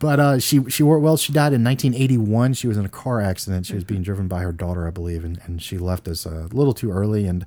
[0.01, 1.17] But uh, she she wore well.
[1.17, 2.55] She died in 1981.
[2.55, 3.67] She was in a car accident.
[3.67, 6.49] She was being driven by her daughter, I believe, and, and she left us a
[6.53, 7.27] little too early.
[7.27, 7.45] And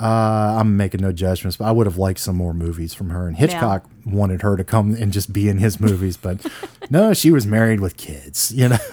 [0.00, 3.28] uh, I'm making no judgments, but I would have liked some more movies from her.
[3.28, 6.44] And Hitchcock wanted her to come and just be in his movies, but
[6.90, 8.52] no, she was married with kids.
[8.52, 8.78] You know.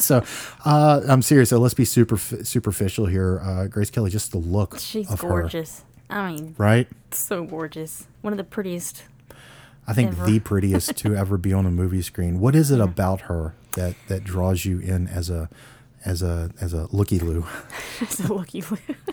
[0.00, 0.24] So
[0.64, 1.50] uh, I'm serious.
[1.50, 3.38] So let's be super superficial here.
[3.44, 5.84] Uh, Grace Kelly, just the look She's of her, gorgeous.
[6.08, 6.88] I mean, right?
[7.10, 8.06] so gorgeous.
[8.22, 9.04] One of the prettiest.
[9.90, 10.26] I think ever.
[10.26, 12.38] the prettiest to ever be on a movie screen.
[12.38, 15.48] What is it about her that that draws you in as a
[16.04, 17.44] as a as a looky loo?
[18.08, 18.62] so lucky.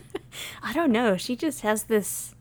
[0.63, 1.17] I don't know.
[1.17, 2.35] She just has this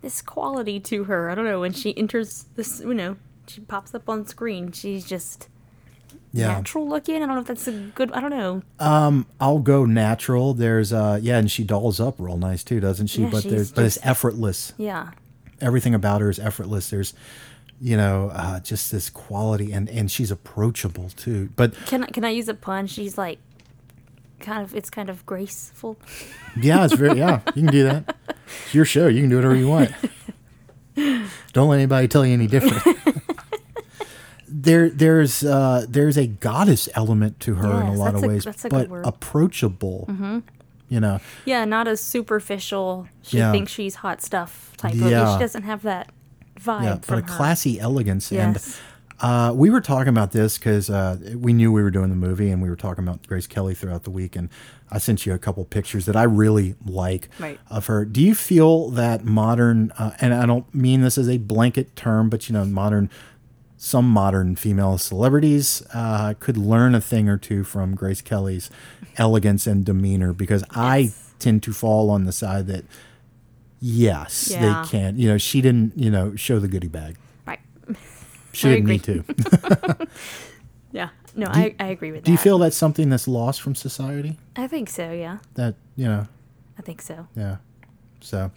[0.00, 1.28] this quality to her.
[1.28, 1.60] I don't know.
[1.60, 3.16] When she enters this, you know,
[3.48, 4.70] she pops up on screen.
[4.70, 5.48] She's just
[6.32, 7.16] Yeah, natural looking.
[7.16, 8.12] I don't know if that's a good.
[8.12, 8.62] I don't know.
[8.78, 10.54] Um, I'll go natural.
[10.54, 13.22] There's uh yeah, and she dolls up real nice too, doesn't she?
[13.22, 14.72] Yeah, but there's but it's effortless.
[14.78, 15.10] Yeah.
[15.60, 16.90] Everything about her is effortless.
[16.90, 17.14] There's
[17.80, 21.50] you know uh, just this quality, and and she's approachable too.
[21.56, 22.86] But Can I, can I use a pun?
[22.86, 23.38] She's like
[24.40, 24.74] kind of.
[24.74, 25.96] It's kind of graceful.
[26.60, 27.40] Yeah, it's very yeah.
[27.54, 28.16] You can do that.
[28.64, 29.08] It's your show.
[29.08, 29.90] You can do whatever you want.
[31.52, 32.98] Don't let anybody tell you any different.
[34.48, 38.28] there, there's uh, there's a goddess element to her in a Yes, lot of a-
[38.28, 38.98] ways, that's a good but word.
[39.04, 39.08] Mm-hmm.
[39.08, 40.42] approachable.
[40.88, 43.08] You know, Yeah, not a superficial.
[43.22, 43.50] She Yeah.
[43.50, 45.00] thinks she's hot stuff type of.
[45.10, 45.34] Yeah.
[45.34, 46.10] She doesn't have that
[46.56, 47.22] vibe yeah, but a her.
[47.22, 48.44] classy elegance, Yes.
[48.66, 48.74] and
[49.18, 52.50] Uh, we were talking about this because uh, we knew we were doing the movie,
[52.50, 54.36] and we were talking about Grace Kelly throughout the week.
[54.36, 54.50] And
[54.90, 57.58] I sent you a couple pictures that I really like Right.
[57.70, 58.04] of her.
[58.04, 62.28] Do you feel that modern, uh, and I don't mean this as a blanket term,
[62.28, 63.08] but you know, modern,
[63.78, 68.68] some modern female celebrities uh, could learn a thing or two from Grace Kelly's
[69.16, 70.34] elegance and demeanor?
[70.34, 72.84] Because I tend to fall on the side that
[73.80, 74.82] yes, Yeah.
[74.82, 75.18] they can.
[75.18, 77.16] You know, she didn't, you know, show the goodie bag.
[77.46, 77.60] Right.
[78.52, 79.34] She I didn't need agree.
[79.34, 80.08] to.
[80.92, 81.08] Yeah.
[81.34, 82.24] No, I, I agree with that.
[82.26, 84.38] Do you feel that's something that's lost from society?
[84.56, 85.12] I think so.
[85.12, 85.38] Yeah.
[85.54, 86.26] That you know,
[86.78, 87.26] I think so.
[87.36, 87.56] yeah.
[88.20, 88.50] So,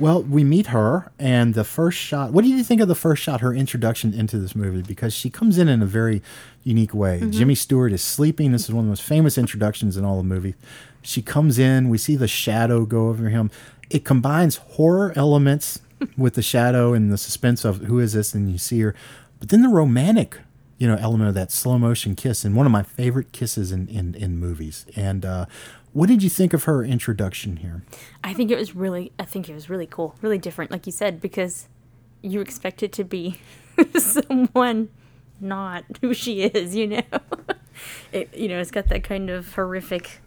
[0.00, 2.32] well, we meet her, and the first shot.
[2.32, 3.40] What do you think of the first shot?
[3.40, 6.22] Her introduction into this movie because she comes in in a very
[6.66, 7.22] unique way.
[7.30, 8.52] Jimmy Stewart is sleeping.
[8.52, 10.54] This is one of the most famous introductions in all the movie.
[11.02, 11.88] She comes in.
[11.88, 13.50] We see the shadow go over him.
[13.90, 15.80] It combines horror elements
[16.16, 18.94] with the shadow and the suspense of who is this, and you see her,
[19.38, 20.38] but then the romantic
[20.78, 23.88] you know element of that slow motion kiss and one of my favorite kisses in
[23.88, 25.46] in, in movies and uh
[25.94, 27.82] what did you think of her introduction here
[28.26, 29.12] I think it was really.
[29.20, 31.68] I think it was really cool, really different, like you said, because
[32.22, 33.40] you expect it to be
[33.96, 34.88] someone
[35.40, 36.74] not who she is.
[36.74, 37.02] You know,
[38.12, 38.34] it.
[38.36, 40.20] You know, it's got that kind of horrific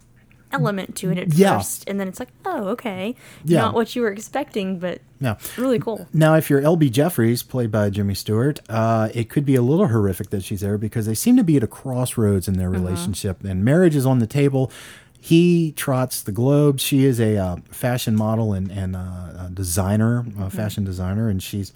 [0.51, 1.57] element to it at Yeah.
[1.57, 3.13] first, and then it's like, oh, okay,
[3.45, 3.59] Yeah.
[3.61, 6.07] not what you were expecting, but yeah, really cool.
[6.11, 9.87] now if you're lb jefferies played by jimmy stewart uh it could be a little
[9.89, 13.43] horrific that she's there because they seem to be at a crossroads in their relationship
[13.43, 14.71] and marriage is on the table
[15.19, 20.25] he trots the globe she is a uh, fashion model and, and uh, a designer
[20.39, 21.73] a fashion designer and she's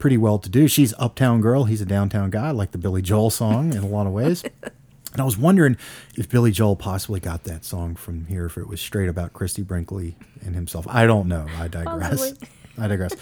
[0.00, 3.30] pretty well to do she's uptown girl he's a downtown guy like the billy joel
[3.30, 4.42] song in a lot of ways
[5.12, 5.76] And I was wondering
[6.16, 9.62] if Billy Joel possibly got that song from here, if it was straight about Christie
[9.62, 10.86] Brinkley and himself.
[10.88, 11.46] I don't know.
[11.58, 12.34] I digress.
[12.78, 13.12] I digress.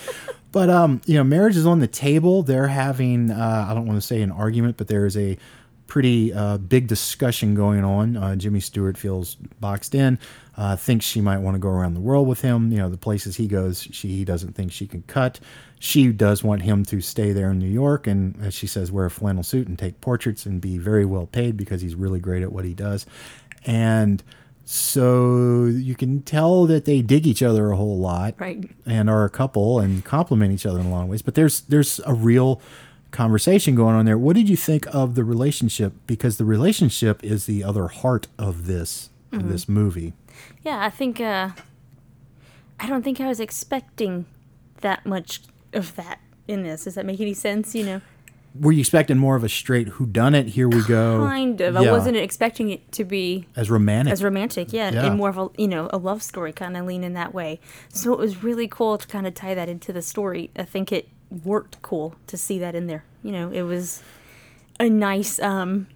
[0.53, 2.43] But um, you know, marriage is on the table.
[2.43, 5.39] They're having uh, I don't want to say an argument, but there is a
[5.87, 8.19] pretty uh, big discussion going on.
[8.19, 10.19] Uh, Jimmy Stewart feels boxed in,
[10.59, 12.71] uh, thinks she might want to go around the world with him.
[12.71, 15.41] You know, the places he goes, she he doesn't think she can cut.
[15.81, 19.07] She does want him to stay there in New York, and as she says, wear
[19.07, 22.43] a flannel suit and take portraits and be very well paid because he's really great
[22.43, 23.07] at what he does.
[23.65, 24.23] And
[24.65, 28.69] so you can tell that they dig each other a whole lot Right.
[28.85, 31.23] and are a couple and compliment each other in a lot of ways.
[31.23, 32.61] But there's there's a real
[33.11, 34.19] conversation going on there.
[34.19, 35.95] What did you think of the relationship?
[36.07, 40.13] Because the relationship is the other heart of this of this movie.
[40.65, 41.21] Yeah, I think.
[41.21, 41.51] uh
[42.81, 44.27] I don't think I was expecting
[44.83, 45.41] that much
[45.73, 46.85] of that in this.
[46.85, 47.75] Does that make any sense?
[47.75, 48.01] You know,
[48.59, 50.49] Were you expecting more of a straight who done it?
[50.49, 51.19] Here we go.
[51.25, 51.77] kind of.
[51.77, 54.13] I wasn't expecting it to be as romantic.
[54.13, 55.07] as romantic, yeah, Yeah.
[55.07, 57.61] and more of a you know a love story kind of lean in that way.
[57.91, 60.51] So it was really cool to kind of tie that into the story.
[60.57, 61.09] I think it
[61.45, 63.05] worked cool to see that in there.
[63.23, 64.03] You know, it was
[64.81, 65.87] a nice um,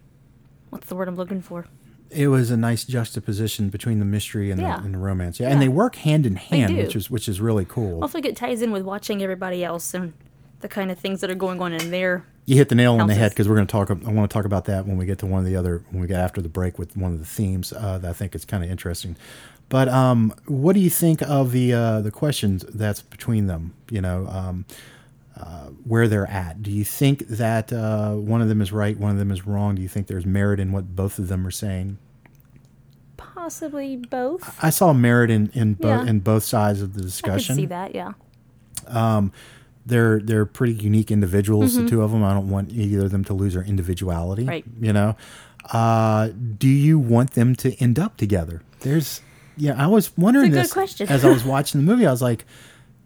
[0.70, 1.66] what's the word I'm looking for?
[2.14, 4.78] It was a nice juxtaposition between the mystery and, Yeah.
[4.78, 5.40] the, and the romance.
[5.40, 5.52] Yeah, Yeah.
[5.54, 8.04] and they work hand in hand, which is which is really cool.
[8.04, 10.12] I think it ties in with watching everybody else and
[10.60, 12.24] the kind of things that are going on in there.
[12.44, 13.90] You hit the nail on the head because we're going to talk.
[13.90, 16.00] I want to talk about that when we get to one of the other when
[16.00, 18.44] we get after the break with one of the themes uh, that I think is
[18.44, 19.16] kind of interesting.
[19.68, 23.74] But um, what do you think of the uh, the questions that's between them?
[23.90, 24.64] You know, um,
[25.38, 26.62] uh, where they're at.
[26.62, 29.74] Do you think that uh, one of them is right, one of them is wrong?
[29.74, 31.98] Do you think there's merit in what both of them are saying?
[33.16, 34.56] Possibly both.
[34.62, 36.04] I saw merit in in, bo- Yeah.
[36.06, 37.54] in both sides of the discussion.
[37.54, 38.12] I see that, yeah.
[39.86, 41.74] they're they're pretty unique individuals.
[41.74, 42.22] The two of them.
[42.24, 44.42] I don't want either of them to lose their individuality.
[44.42, 44.48] Mm-hmm.
[44.50, 44.64] Right.
[44.80, 45.16] You know.
[45.72, 48.62] Uh, do you want them to end up together?
[48.80, 49.20] There's.
[49.56, 51.08] Yeah, I was wondering It's a good this question.
[51.08, 52.06] as I was watching the movie.
[52.06, 52.44] I was like,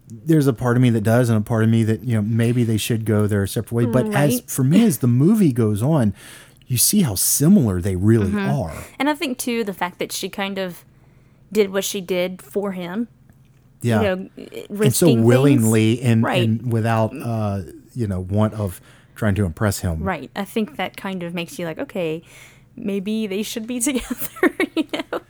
[0.09, 2.21] "There's a part of me that does, and a part of me that you know
[2.21, 5.81] maybe they should go their separate way." But as for me, as the movie goes
[5.83, 6.13] on,
[6.67, 8.49] you see how similar they really Mm-hmm.
[8.61, 8.73] are.
[8.99, 10.83] And I think too the fact that she kind of
[11.51, 13.07] did what she did for him.
[13.81, 14.29] Yeah, You know,
[14.69, 16.43] risking and so willingly and, Right.
[16.43, 17.61] and without uh,
[17.93, 18.81] you know want of
[19.15, 20.01] trying to impress him.
[20.03, 20.29] Right.
[20.35, 22.21] I think that kind of makes you like, okay,
[22.75, 25.21] maybe they should be together, you know?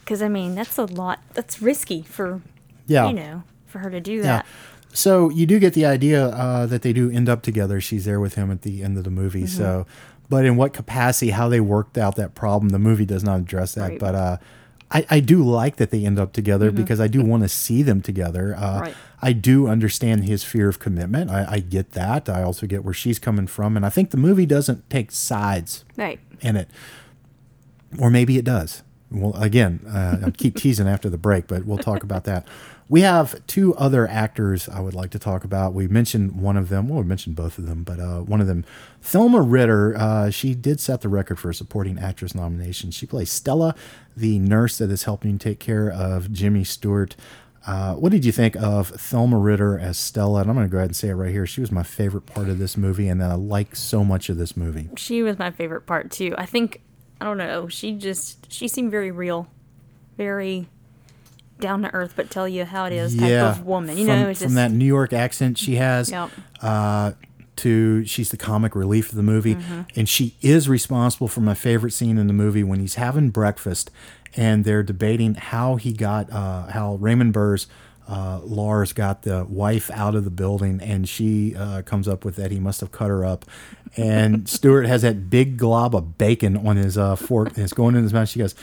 [0.00, 1.20] Because, I mean, that's a lot.
[1.34, 2.40] That's risky for,
[2.86, 3.08] Yeah.
[3.08, 3.42] you know,
[3.72, 4.22] for her to do Yeah.
[4.22, 4.46] that.
[4.94, 7.80] So you do get the idea uh, that they do end up together.
[7.80, 9.44] She's there with him at the end of the movie.
[9.44, 9.56] Mm-hmm.
[9.58, 9.86] So,
[10.28, 13.74] but in what capacity, how they worked out that problem, the movie does not address
[13.74, 13.88] that.
[13.92, 13.98] Right.
[13.98, 14.36] But uh,
[14.90, 17.82] I, I do like that they end up together because I do want to see
[17.82, 18.54] them together.
[18.56, 18.80] Uh, Mm-hmm.
[18.82, 18.94] Right.
[19.24, 21.30] I do understand his fear of commitment.
[21.30, 22.28] I, I get that.
[22.28, 25.84] I also get where she's coming from, and I think the movie doesn't take sides
[25.96, 26.18] Right.
[26.40, 26.68] in it,
[28.00, 28.82] or maybe it does.
[29.12, 32.46] Well, again, uh, I'll keep teasing after the break, but we'll talk about that
[32.92, 35.72] We have two other actors I would like to talk about.
[35.72, 36.88] We mentioned one of them.
[36.88, 38.66] Well, we mentioned both of them, but uh, one of them,
[39.00, 39.96] Thelma Ritter.
[39.96, 42.90] Uh, she did set the record for a supporting actress nomination.
[42.90, 43.74] She plays Stella,
[44.14, 47.16] the nurse that is helping take care of Jimmy Stewart.
[47.66, 50.42] Uh, what did you think of Thelma Ritter as Stella?
[50.42, 51.46] And I'm going to go ahead and say it right here.
[51.46, 54.54] She was my favorite part of this movie, and I like so much of this
[54.54, 54.90] movie.
[54.98, 56.34] She was my favorite part too.
[56.36, 56.82] I think
[57.22, 57.68] I don't know.
[57.68, 59.48] She just she seemed very real,
[60.18, 60.68] very
[61.62, 63.96] down to earth, but tell you how it is type of woman.
[63.96, 66.10] You from, know, from just that New York accent she has.
[66.10, 66.30] Yep.
[66.60, 67.12] uh,
[67.54, 69.82] to she's the comic relief of the movie, Mm-hmm.
[69.94, 73.90] and she is responsible for my favorite scene in the movie when he's having breakfast,
[74.34, 77.66] and they're debating how he got uh, how Raymond Burr's
[78.08, 82.36] uh, Lars got the wife out of the building, and she uh, comes up with
[82.36, 83.44] that he must have cut her up,
[83.98, 87.94] and Stewart has that big glob of bacon on his uh, fork, and it's going
[87.96, 88.30] in his mouth.
[88.30, 88.54] She goes.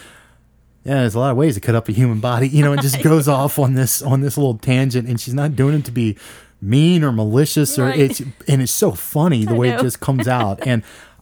[0.89, 2.81] Yeah, there's a lot of ways to cut up a human body, you know, and
[2.81, 5.91] just goes off on this on this little tangent, and she's not doing it to
[5.91, 6.17] be
[6.61, 7.99] mean or malicious, or Right.
[7.99, 10.81] it's and it's so funny the I way it just comes out, and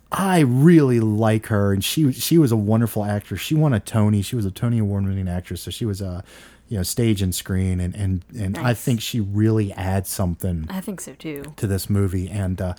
[0.09, 3.41] I really like her, and she she was a wonderful actress.
[3.41, 4.21] She won a Tony.
[4.21, 6.23] She was a Tony Award winning actress, so she was a
[6.69, 10.79] you know stage and screen, and and and I think she really adds something I
[10.79, 11.43] think so too.
[11.57, 12.29] to this movie.
[12.29, 12.73] And uh,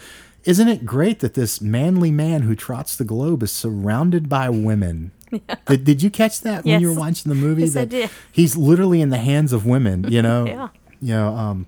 [0.45, 5.11] isn't it great that this manly man who trots the globe is surrounded by women?
[5.67, 7.63] Did, did you catch that when you were watching the movie?
[7.63, 8.11] Yes, I that did.
[8.33, 10.11] He's literally in the hands of women.
[10.11, 10.47] You know.
[10.47, 10.69] Yeah.
[11.01, 11.35] You know.
[11.37, 11.67] Um,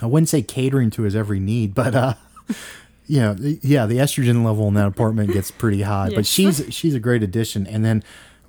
[0.00, 2.14] I wouldn't say catering to his every need, but uh,
[3.06, 6.10] you know, yeah, the estrogen level in that apartment gets pretty high.
[6.14, 7.66] But she's she's a great addition.
[7.66, 8.02] And then,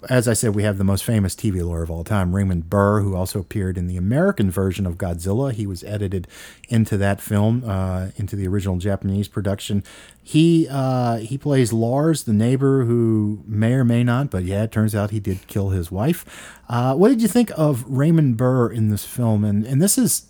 [0.10, 3.02] as I said, we have the most famous TV lawyer of all time, Raymond Burr,
[3.02, 5.52] who also appeared in the American version of Godzilla.
[5.54, 6.28] He was edited
[6.70, 9.84] into that film, uh, into the original Japanese production.
[10.22, 14.72] He uh, he plays Lars, the neighbor who may or may not, but yeah, it
[14.72, 16.60] turns out he did kill his wife.
[16.70, 19.44] Uh, what did you think of Raymond Burr in this film?
[19.44, 20.28] And and this is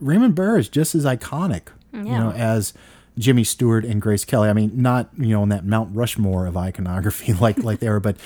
[0.00, 2.74] Raymond Burr is just as iconic, you know, as
[3.18, 4.48] Jimmy Stewart and Grace Kelly.
[4.48, 8.00] I mean, not you know on that Mount Rushmore of iconography like like they were,
[8.00, 8.16] but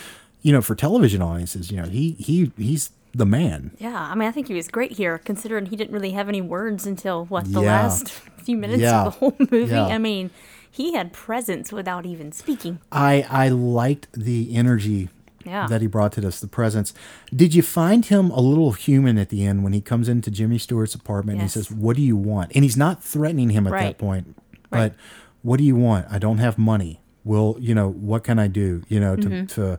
[0.42, 3.72] you know, for television audiences, you know, he he he's the man.
[3.78, 6.40] Yeah, I mean, I think he was great here, considering he didn't really have any
[6.42, 7.82] words until what the Yeah.
[7.82, 8.08] last
[8.44, 9.04] few minutes Yeah.
[9.06, 9.72] of the whole movie.
[9.72, 9.86] Yeah.
[9.86, 10.30] I mean,
[10.70, 12.78] he had presence without even speaking.
[12.92, 15.08] I I liked the energy
[15.44, 15.66] Yeah.
[15.68, 16.92] that he brought to this, the presence.
[17.34, 20.58] Did you find him a little human at the end when he comes into Jimmy
[20.58, 21.56] Stewart's apartment Yes.
[21.56, 23.98] and he says, "What do you want?" And he's not threatening him at that Right.
[23.98, 24.36] point,
[24.70, 24.92] Right.
[24.92, 24.94] but
[25.42, 26.06] what do you want?
[26.10, 27.00] I don't have money.
[27.24, 28.82] Well, you know, what can I do?
[28.88, 29.46] You know, to mm-hmm.
[29.46, 29.78] to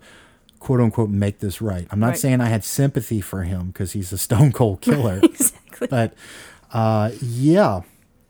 [0.59, 1.87] quote unquote make this right.
[1.91, 2.07] I'm not.
[2.07, 2.17] Right.
[2.17, 5.19] saying I had sympathy for him because he's a stone cold killer.
[5.23, 5.87] exactly.
[5.87, 6.13] but
[6.71, 7.81] uh, yeah,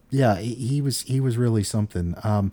[0.09, 2.15] yeah, he, was he was really something.
[2.23, 2.51] Um,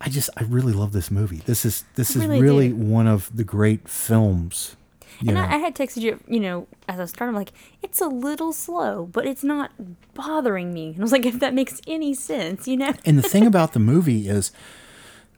[0.00, 1.42] I just I really love this movie.
[1.46, 4.76] This is this I is really really one of the great films.
[5.20, 7.52] You and I, I had texted you, you know, as I was starting, I'm like,
[7.82, 9.70] it's a little slow, but it's not
[10.12, 10.88] bothering me.
[10.88, 12.92] And I was like, if that makes any sense, you know?
[13.04, 14.50] and the thing about the movie is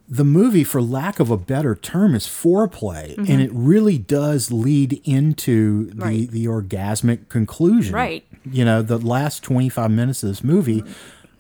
[0.09, 5.01] the movie for lack of a better term is foreplay and it really does lead
[5.05, 6.01] into the Mm-hmm.
[6.03, 6.31] Right.
[6.31, 8.25] the orgasmic conclusion Right.
[8.45, 10.85] you know the last 25 minutes of this movie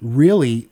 [0.02, 0.68] really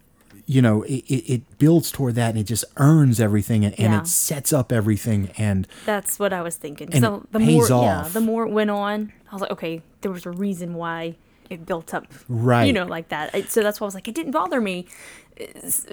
[0.47, 4.07] you know it, it, builds toward that and it just earns everything and, and it
[4.07, 6.92] sets up everything and That's what I was thinking.
[6.92, 10.11] And so the more, yeah, the more it went on, I was like, okay, there
[10.11, 11.16] was a reason why
[11.51, 12.64] it built up, Right.
[12.64, 13.51] You know, like that.
[13.51, 14.86] So that's why I was like, it didn't bother me.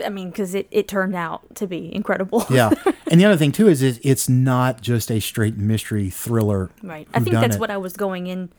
[0.06, 2.45] I mean, because it, it turned out to be incredible.
[2.52, 2.70] yeah
[3.12, 7.08] and the other thing too is, is it's not just a straight mystery thriller right.
[7.14, 7.60] I think that's whodunit.
[7.60, 8.49] what I was going in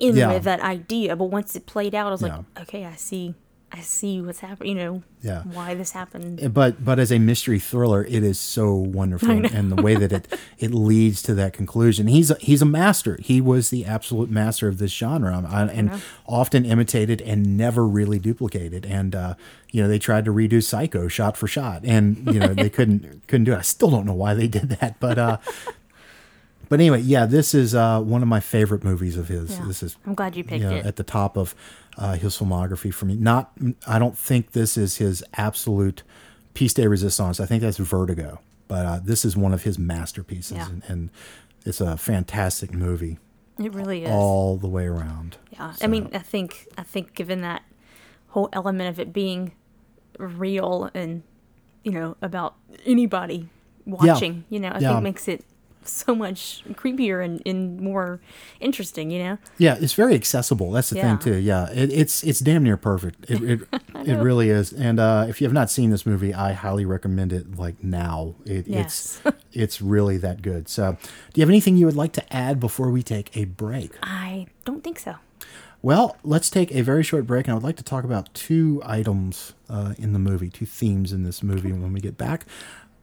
[0.00, 0.32] in Yeah.
[0.34, 1.16] with that idea.
[1.16, 2.36] But once it played out, I was Yeah.
[2.36, 3.34] like, okay, I see,
[3.76, 4.68] I see what's happening.
[4.78, 5.42] You know, Yeah.
[5.42, 6.54] why this happened.
[6.54, 10.38] but but as a mystery thriller, it is so wonderful, and the way that it
[10.58, 12.06] it leads to that conclusion.
[12.06, 13.18] He's a, he's a master.
[13.20, 17.84] He was the absolute master of this genre, um, uh, and often imitated and never
[17.86, 18.86] really duplicated.
[18.86, 19.34] And uh,
[19.72, 23.22] you know, they tried to redo Psycho shot for shot, and you know they couldn't
[23.26, 23.58] couldn't do it.
[23.58, 25.18] I still don't know why they did that, but.
[25.18, 25.38] uh
[26.70, 29.50] But anyway, yeah, this is uh, one of my favorite movies of his.
[29.58, 29.66] Yeah.
[29.66, 30.86] This is I'm glad you picked you know, it.
[30.86, 31.54] at the top of
[31.98, 33.16] uh, his filmography for me.
[33.16, 33.52] Not,
[33.86, 36.02] I don't think this is his absolute
[36.54, 37.40] piece de resistance.
[37.40, 40.68] I think that's Vertigo, but uh, this is one of his masterpieces, Yeah.
[40.68, 41.10] and, and
[41.64, 43.18] it's a fantastic movie
[43.58, 44.10] It really is.
[44.10, 45.36] all the way around.
[45.52, 47.62] Yeah, I mean, I think I think given that
[48.28, 49.52] whole element of it being
[50.18, 51.22] real and
[51.82, 52.54] you know about
[52.86, 53.48] anybody
[53.86, 54.92] watching, you know, I Yeah.
[54.92, 55.44] think makes it
[55.84, 58.20] so much creepier and, and more
[58.60, 59.10] interesting.
[59.10, 60.70] You know, Yeah, it's very accessible.
[60.72, 61.16] That's the Yeah.
[61.16, 61.38] thing too.
[61.38, 63.30] Yeah, it, it's it's damn near perfect.
[63.30, 63.60] It it,
[64.06, 64.72] it really is.
[64.72, 67.56] And uh, if you have not seen this movie, I highly recommend it.
[67.58, 69.20] Like now, it, Yes.
[69.24, 70.68] it's it's really that good.
[70.68, 70.96] So,
[71.32, 73.92] do you have anything you would like to add before we take a break?
[74.02, 75.16] I don't think so.
[75.82, 78.80] Well, let's take a very short break, and I would like to talk about two
[78.86, 82.46] items uh, in the movie, two themes in this movie when we get back.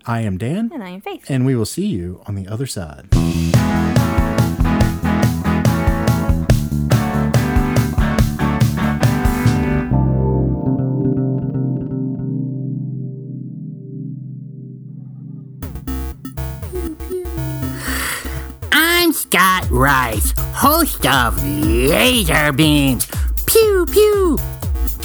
[0.05, 1.25] I am Dan, And I am Faith.
[1.29, 3.07] and we will see you on the other side.
[18.71, 23.07] I'm Scott Rice, host of Laser Beams.
[23.47, 24.37] Pew pew.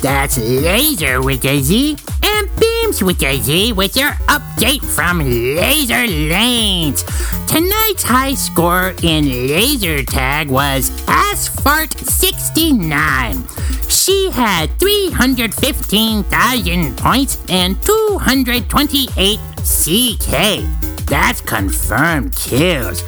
[0.03, 6.07] That's laser with a Z and beams with a Z with your update from Laser
[6.07, 7.03] Lanes.
[7.47, 13.91] Tonight's high score in laser tag was Asphalt69.
[13.91, 20.61] She had 315,000 points and 228 CK.
[21.07, 23.03] That's confirmed kills.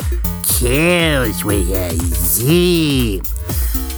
[0.47, 3.21] Kills with a Z.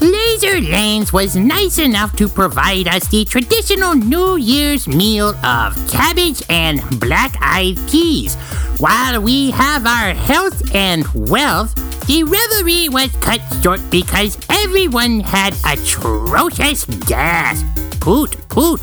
[0.01, 6.43] Laser Lanes was nice enough to provide us the traditional New Year's meal of cabbage
[6.49, 8.35] and black eyed peas.
[8.79, 11.75] While we have our health and wealth,
[12.07, 17.63] the revelry was cut short because everyone had atrocious gas.
[18.01, 18.81] Poot, poot,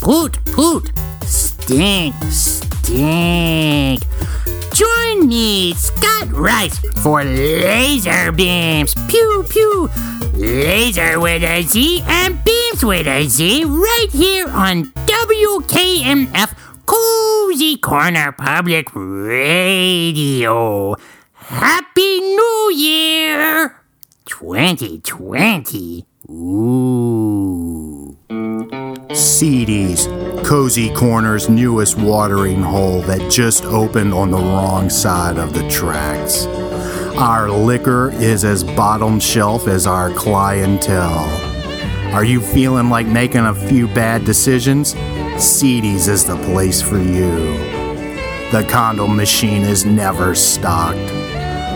[0.00, 0.92] poot, poot.
[1.24, 4.02] Stink, stink.
[4.72, 8.94] Join me, Scott Rice, for laser beams.
[9.08, 9.90] Pew pew.
[10.34, 16.54] Laser with a Z and beams with a Z right here on WKMF
[16.86, 20.94] Cozy Corner Public Radio.
[21.34, 23.76] Happy New Year
[24.26, 26.06] 2020.
[26.30, 28.16] Ooh.
[29.12, 30.06] Seedy's,
[30.46, 36.46] Cozy Corner's newest watering hole that just opened on the wrong side of the tracks.
[37.20, 41.28] Our liquor is as bottom shelf as our clientele.
[42.14, 44.96] Are you feeling like making a few bad decisions?
[45.36, 47.58] Seedy's is the place for you.
[48.52, 50.96] The condom machine is never stocked.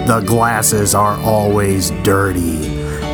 [0.06, 2.66] The glasses are always dirty,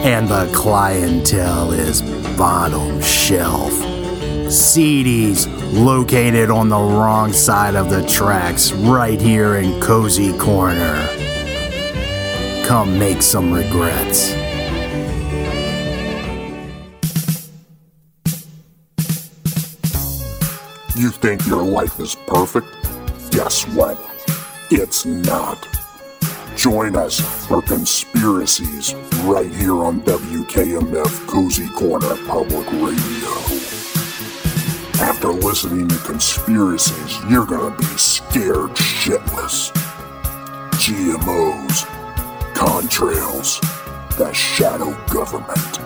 [0.04, 2.00] and the clientele is
[2.36, 3.72] bottom shelf.
[4.48, 11.19] Seedy's, located on the wrong side of the tracks, right here in Cozy Corner.
[12.70, 14.30] Come make some regrets.
[20.94, 22.68] You think your life is perfect?
[23.32, 23.98] Guess what?
[24.70, 25.66] It's not.
[26.54, 27.18] Join us
[27.48, 28.94] for conspiracies
[29.24, 33.32] right here on WKMF Cozy Corner Public Radio.
[35.04, 39.72] After listening to conspiracies, you're gonna be scared shitless.
[40.80, 41.99] GMOs,
[42.60, 43.58] contrails,
[44.18, 45.80] the shadow government.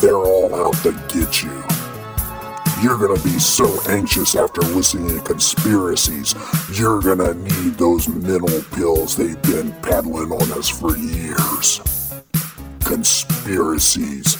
[0.00, 1.62] They're all out to get you.
[2.82, 6.34] You're gonna be so anxious after listening to conspiracies,
[6.72, 11.82] you're gonna need those mental pills they've been peddling on us for years.
[12.82, 14.38] Conspiracies.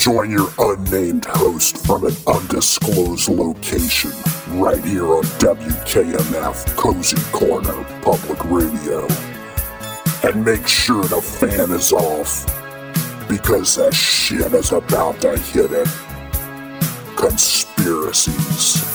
[0.00, 4.10] Join your unnamed host from an undisclosed location
[4.58, 9.06] right here on WKMF Cozy Corner Public Radio.
[10.24, 12.46] And make sure the fan is off
[13.28, 15.88] because that shit is about to hit it
[17.16, 18.91] conspiracies.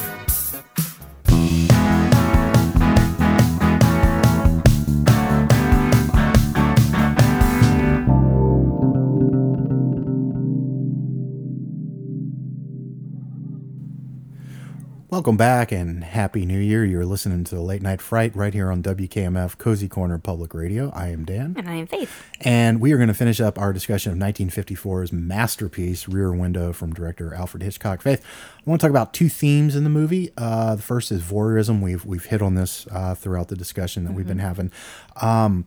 [15.18, 16.86] Welcome back and Happy New Year.
[16.86, 20.92] You're listening to the Late Night Fright right here on WKMF Cozy Corner Public Radio.
[20.94, 21.56] I am Dan.
[21.58, 22.24] And I am Faith.
[22.42, 26.94] And we are going to finish up our discussion of 1954's masterpiece, Rear Window, from
[26.94, 28.04] director Alfred Hitchcock.
[28.04, 28.24] Faith,
[28.60, 30.32] I want to talk about two themes in the movie.
[30.38, 31.82] Uh, the first is voyeurism.
[31.82, 34.72] We've we've hit on this uh, throughout the discussion that we've been having.
[35.20, 35.66] Um,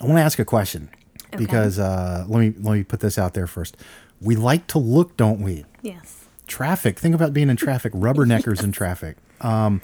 [0.00, 0.88] I want to ask a question
[1.36, 3.76] because uh, let me let me put this out there first.
[4.18, 5.66] We like to look, don't we?
[5.82, 6.25] Yes.
[6.46, 6.98] Traffic.
[6.98, 9.16] Think about being in traffic, rubberneckers in traffic.
[9.40, 9.80] Um,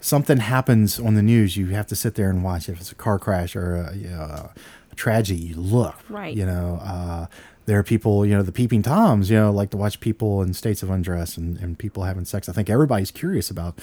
[0.00, 2.68] something happens on the news, you have to sit there and watch.
[2.68, 4.50] If it's a car crash or a, you know,
[4.90, 5.96] a tragedy, you look.
[6.08, 6.34] Right.
[6.34, 7.26] You know, uh,
[7.66, 10.54] there are people, you know, the peeping toms, you know, like to watch people in
[10.54, 12.48] states of undress and, and people having sex.
[12.48, 13.78] I think everybody's curious about,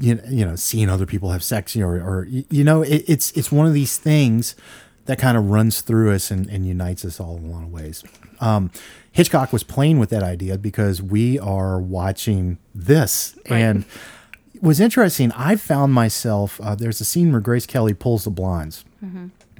[0.00, 2.82] you know, you know seeing other people have sex, you know, or, or you know,
[2.82, 4.54] it, it's it's one of these things
[5.06, 7.72] that kind of runs through us and, and unites us all in a lot of
[7.72, 8.04] ways.
[8.40, 8.70] Um,
[9.16, 13.34] Hitchcock was playing with that idea because we are watching this.
[13.46, 13.84] And
[14.54, 15.32] it was interesting.
[15.32, 18.84] I found myself, uh, there's a scene where Grace Kelly pulls the blinds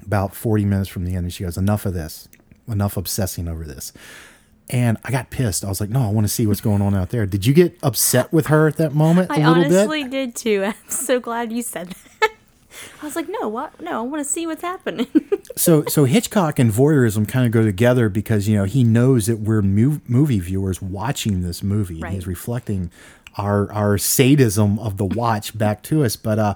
[0.05, 2.29] about 40 minutes from the end and she goes, Enough of this.
[2.67, 3.91] enough obsessing over this.
[4.69, 5.63] And I got pissed.
[5.65, 7.25] I was like, no, I want to see what's going on out there.
[7.25, 10.11] Did you get upset with her at that moment a I honestly bit?
[10.11, 10.63] did too.
[10.67, 12.31] I'm so glad you said that.
[13.01, 13.79] I was like, no, what?
[13.81, 15.07] No, I want to see what's happening.
[15.57, 19.39] So, so Hitchcock and voyeurism kind of go together because you know he knows that
[19.39, 22.91] we're mu- movie viewers watching this movie, and he's reflecting
[23.37, 26.15] our our sadism of the watch back to us.
[26.15, 26.55] But uh,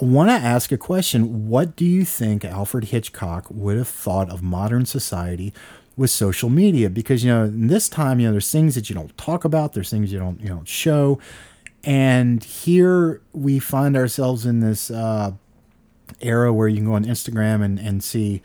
[0.00, 4.30] I want to ask a question: What do you think Alfred Hitchcock would have thought
[4.30, 5.52] of modern society?
[5.96, 8.94] With social media, because you know, in this time, you know, there's things that you
[8.94, 11.18] don't talk about, there's things you don't, you don't show,
[11.82, 15.32] and here we find ourselves in this uh,
[16.20, 18.42] era where you can go on Instagram and, and see,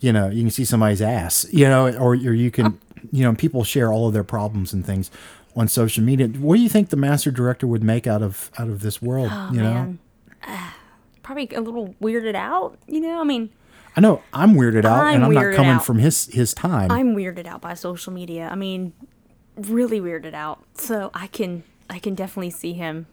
[0.00, 2.78] you know, you can see somebody's ass, you know, or, or you can,
[3.12, 5.10] you know, people share all of their problems and things
[5.56, 6.26] on social media.
[6.28, 9.30] What do you think the master director would make out of out of this world?
[9.52, 9.98] you know, Oh.
[10.46, 10.76] Ah,
[11.22, 13.20] Probably a little weirded out, you know?
[13.20, 13.50] I mean,
[13.96, 15.84] I know I'm weirded out, and I'm I'm not coming out.
[15.84, 16.90] from his his time.
[16.90, 18.48] I'm weirded out by social media.
[18.50, 18.92] I mean,
[19.56, 20.64] really weirded out.
[20.74, 23.06] So I can I can definitely see him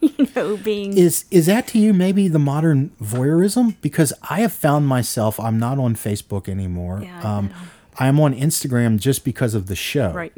[0.18, 3.76] you know being is is that to you maybe the modern voyeurism?
[3.80, 7.00] Because I have found myself I'm not on Facebook anymore.
[7.02, 7.50] Yeah, I um,
[7.98, 10.12] I'm on Instagram just because of the show.
[10.12, 10.32] right.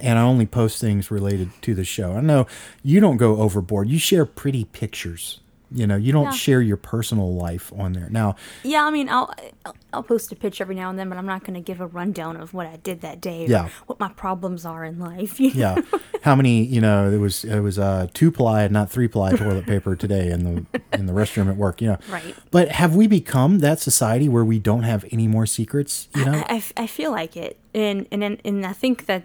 [0.00, 2.12] and I only post things related to the show.
[2.12, 2.46] I know
[2.82, 3.88] you don't go overboard.
[3.88, 5.40] You share pretty pictures.
[5.72, 6.30] You know, you don't Yeah.
[6.32, 8.08] share your personal life on there.
[8.10, 9.32] Now, Yeah, I mean, I'll
[9.64, 11.80] I'll, I'll post a picture every now and then, but I'm not going to give
[11.80, 13.44] a rundown of what I did that day.
[13.44, 13.68] or Yeah.
[13.86, 15.38] What my problems are in life.
[15.44, 16.00] you yeah, know?
[16.22, 16.64] how many?
[16.64, 20.30] You know, it was it was uh, two ply, not three ply toilet paper today
[20.30, 21.80] in the in the restroom at work.
[21.80, 22.34] You know, Right.
[22.50, 26.08] But have we become that society where we don't have any more secrets?
[26.16, 29.22] You know, I I feel like it, and and and and I think that.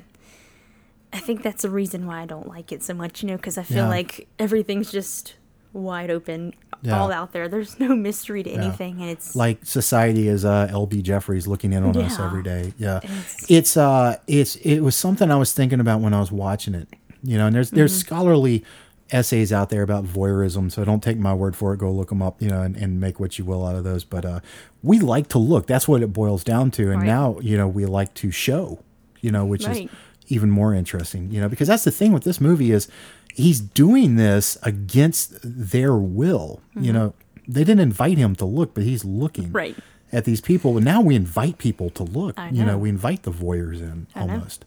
[1.13, 3.57] I think that's the reason why I don't like it so much, you know, because
[3.57, 3.87] I feel Yeah.
[3.87, 5.35] like everything's just
[5.75, 6.99] wide open, Yeah.
[6.99, 7.47] all out there.
[7.47, 11.83] There's no mystery to anything, and it's like society is uh LB Jefferies looking in
[11.83, 12.73] on us every day.
[12.77, 12.97] Yeah.
[12.97, 16.73] It's- It's uh it's it was something I was thinking about when I was watching
[16.75, 16.87] it.
[17.23, 17.99] You know, and there's there's Mm-hmm.
[18.07, 18.63] scholarly
[19.11, 21.77] essays out there about voyeurism, so don't take my word for it.
[21.77, 24.03] Go look them up, you know, and, and make what you will out of those.
[24.03, 24.39] But uh
[24.81, 25.67] we like to look.
[25.67, 26.83] That's what it boils down to.
[26.91, 27.05] And Right.
[27.07, 28.79] now, you know, we like to show,
[29.21, 29.85] you know, which Right.
[29.85, 29.89] is
[30.27, 32.87] even more interesting, you know, because that's the thing with this movie is
[33.35, 36.61] he's doing this against their will.
[36.75, 37.13] You know,
[37.47, 39.55] they didn't invite him to look, but he's looking Mm-hmm.
[39.55, 39.77] Right.
[40.11, 40.77] at these people.
[40.77, 42.39] And now we invite people to look.
[42.39, 42.77] I You know, know.
[42.79, 44.33] we invite the voyeurs in I know.
[44.33, 44.65] almost.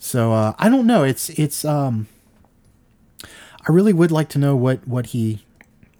[0.00, 1.02] So uh, I don't know.
[1.04, 1.64] It's it's.
[1.64, 2.06] um
[3.68, 5.44] I really would like to know what what he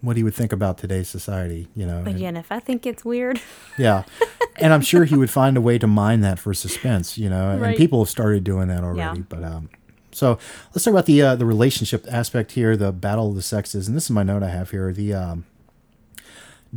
[0.01, 1.67] what he would think about today's society.
[1.75, 3.41] You know, and- again, if I think it's weird,
[3.77, 4.03] yeah,
[4.57, 7.17] and I'm sure he would find a way to mine that for suspense.
[7.17, 9.19] You know, and people have started doing that already.
[9.19, 9.25] Yeah.
[9.27, 9.69] But um,
[10.17, 10.39] so
[10.73, 13.95] let's talk about the uh, the relationship aspect here, the battle of the sexes, and
[13.95, 14.91] this is my note I have here.
[14.91, 15.45] The um,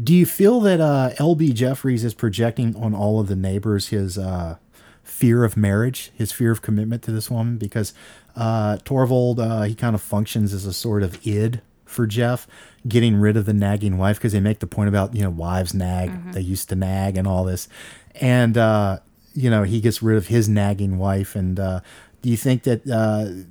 [0.00, 4.18] do you feel that uh, LB Jefferies is projecting on all of the neighbors his
[4.18, 4.56] uh,
[5.02, 7.56] fear of marriage, his fear of commitment to this woman?
[7.56, 7.94] Because
[8.36, 12.46] uh, Thorwald, uh, he kind of functions as a sort of id for Jeff,
[12.86, 15.72] getting rid of the nagging wife because they make the point about you know wives
[15.72, 17.68] nag, they used to nag and all this,
[18.16, 18.98] and uh,
[19.32, 21.34] you know he gets rid of his nagging wife.
[21.34, 21.80] And uh,
[22.22, 22.88] do you think that?
[22.88, 23.46] Uh,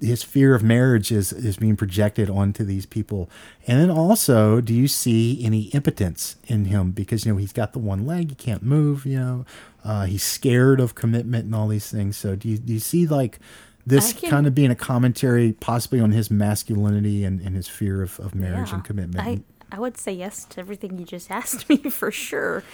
[0.00, 3.28] his fear of marriage is is being projected onto these people
[3.66, 7.74] and then also do you see any impotence in him because you know he's got
[7.74, 9.44] the one leg he can't move you know
[9.84, 13.06] uh, he's scared of commitment and all these things so do you, do you see
[13.06, 13.38] like
[13.86, 18.02] this can- kind of being a commentary possibly on his masculinity and, and his fear
[18.02, 19.42] of, of marriage yeah, and commitment I
[19.72, 22.64] I would say yes to everything you just asked me for sure.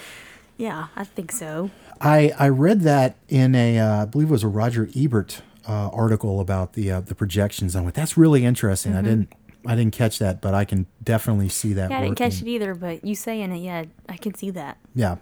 [0.57, 1.69] Yeah, I think so.
[2.01, 5.89] I, I read that in a uh, I believe it was a Roger Ebert uh,
[5.89, 7.75] article about the uh, the projections.
[7.75, 8.95] I went, that's really interesting.
[8.95, 9.33] I didn't
[9.65, 11.83] I didn't catch that, but I can definitely see that.
[11.83, 11.91] Mm-hmm.
[11.91, 14.77] Yeah, I didn't catch it either, but you saying it, yeah, I can see that.
[14.95, 15.17] Yeah.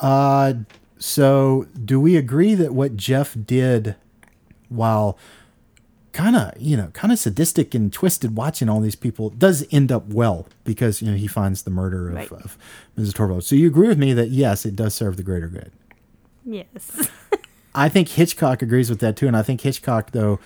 [0.00, 0.54] Uh,
[0.98, 3.94] so do we agree that what Jeff did
[4.68, 5.16] while
[6.18, 9.92] kind of, you know, kind of sadistic and twisted watching all these people does end
[9.92, 12.32] up well because, you know, he finds the murder of, Right.
[12.32, 12.58] of
[12.98, 13.12] Mrs.
[13.12, 13.44] Thorwald.
[13.44, 15.70] So you agree with me that yes, it does serve the greater good.
[16.44, 17.08] Yes.
[17.74, 20.40] I think Hitchcock agrees with that too, and I think Hitchcock though,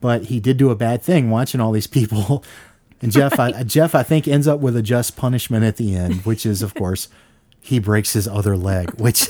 [0.00, 2.42] but he did do a bad thing watching all these people.
[3.00, 6.24] And Jeff, I, Jeff, I think ends up with a just punishment at the end,
[6.24, 7.06] which is, of course,
[7.60, 8.90] he breaks his other leg.
[8.98, 9.28] Which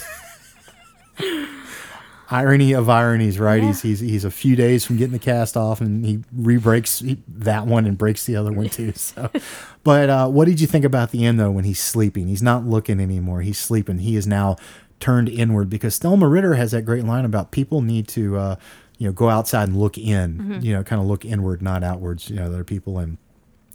[2.31, 3.63] irony of ironies, right?
[3.63, 7.67] He's he's he's a few days from getting the cast off, and he re-breaks that
[7.67, 8.93] one and breaks the other one too.
[8.93, 9.31] So,
[9.85, 11.51] but uh, what did you think about the end though?
[11.51, 13.43] When he's sleeping, he's not looking anymore.
[13.43, 13.99] He's sleeping.
[13.99, 14.57] He is now
[15.01, 18.57] turned inward because Thelma Ritter has that great line about people need to, uh,
[18.99, 20.39] you know, go outside and look in.
[20.63, 22.29] You know, kind of look inward, not outwards.
[22.29, 23.17] You know, there are people and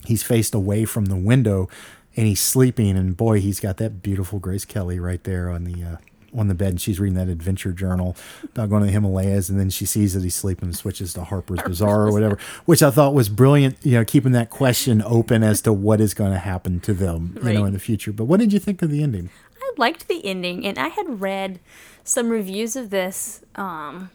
[0.05, 1.69] he's faced away from the window
[2.15, 5.83] and he's sleeping and boy he's got that beautiful grace kelly right there on the
[5.83, 5.95] uh,
[6.35, 9.59] on the bed and she's reading that adventure journal about going to the Himalayas, and
[9.59, 12.91] then she sees that he's sleeping and switches to Harper's Bazaar or whatever, which I
[12.91, 13.77] thought was brilliant.
[13.83, 17.37] You know, keeping that question open as to what is going to happen to them,
[17.43, 18.11] you know, in the future.
[18.11, 19.29] But what did you think of the ending?
[19.61, 21.59] I liked the ending, and I had read
[22.03, 24.09] some reviews of this um,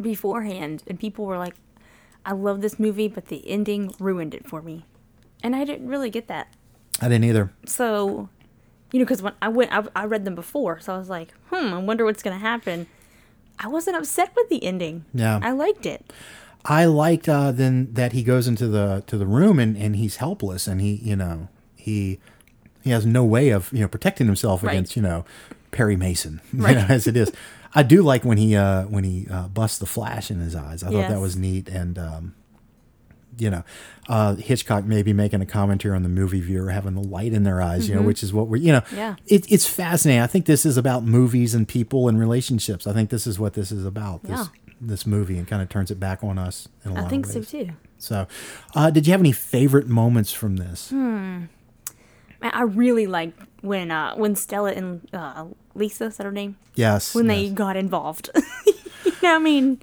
[0.00, 1.54] beforehand, and people were like,
[2.24, 4.84] "I love this movie, but the ending ruined it for me,"
[5.42, 6.48] and I didn't really get that.
[7.00, 7.52] I didn't either.
[7.66, 8.28] So,
[8.92, 11.32] you know, because when I went, I, I read them before, so I was like,
[11.50, 12.86] "Hmm, I wonder what's gonna happen."
[13.58, 15.04] I wasn't upset with the ending.
[15.14, 15.38] Yeah.
[15.42, 16.12] I liked it.
[16.64, 20.16] I liked uh, then that he goes into the to the room and, and he's
[20.16, 22.18] helpless and he you know he
[22.82, 24.72] he has no way of you know protecting himself Right.
[24.72, 25.24] against you know
[25.70, 27.32] Perry Mason you know, as it is.
[27.74, 30.82] I do like when he uh, when he uh, busts the flash in his eyes.
[30.82, 32.34] I thought that was neat and um,
[33.38, 33.62] you know
[34.08, 37.62] uh, Hitchcock maybe making a commentary on the movie viewer having the light in their
[37.62, 38.96] eyes you know which is what we're you know Mm-hmm.
[38.96, 39.14] Yeah.
[39.26, 40.20] it, it's fascinating.
[40.22, 42.86] I think this is about movies and people and relationships.
[42.86, 44.22] I think this is what this is about.
[44.24, 44.46] This Yeah.
[44.80, 47.26] this movie and kind of turns it back on us in a lot I think
[47.26, 47.70] so too.
[47.98, 48.26] So,
[48.74, 50.90] uh, did you have any favorite moments from this?
[50.90, 51.44] Hmm.
[52.42, 55.44] I really liked when uh, when Stella and uh,
[55.76, 56.56] Lisa, is that her name?
[56.74, 57.14] Yes.
[57.14, 58.30] When they got involved.
[59.04, 59.80] you know, I mean,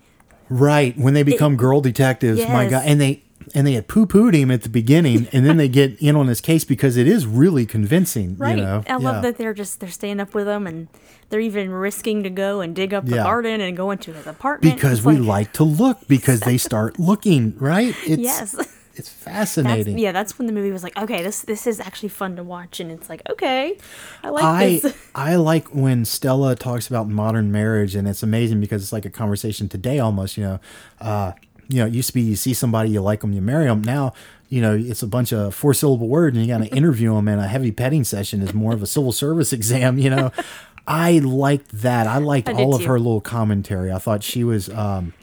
[0.50, 3.24] right when they become girl detectives, my God, and they
[3.56, 6.28] and they had poo pooed him at the beginning, and then they get in on
[6.28, 8.36] his case because it is really convincing.
[8.38, 8.58] right?
[8.58, 8.84] You know?
[8.88, 9.22] I love Yeah.
[9.22, 10.88] that they're just they're staying up with him and
[11.30, 13.24] they're even risking to go and dig up the Yeah.
[13.24, 17.00] garden and go into his apartment because It's we like to look because they start
[17.10, 17.96] looking right.
[18.06, 18.54] It's, Yes.
[18.56, 19.98] it's That's, fascinating.
[19.98, 22.80] yeah, that's when the movie was like, okay, this this is actually fun to watch,
[22.82, 23.78] and it's like, okay,
[24.24, 24.94] I like I this.
[25.16, 29.10] I like when Stella talks about modern marriage, and it's amazing because it's like a
[29.10, 30.36] conversation today almost.
[30.36, 30.60] You know,
[31.00, 31.32] uh,
[31.70, 33.82] you know, it used to be you see somebody, you like them, you marry them.
[33.84, 34.14] Now,
[34.50, 37.28] you know, it's a bunch of four syllable words, and you got to interview them.
[37.28, 39.98] And a heavy petting session is more of a civil service exam.
[40.00, 40.32] You know,
[40.88, 42.08] I liked that.
[42.08, 42.88] I liked I all of too.
[42.88, 43.92] her little commentary.
[43.92, 44.70] I thought she was.
[44.70, 45.14] Um,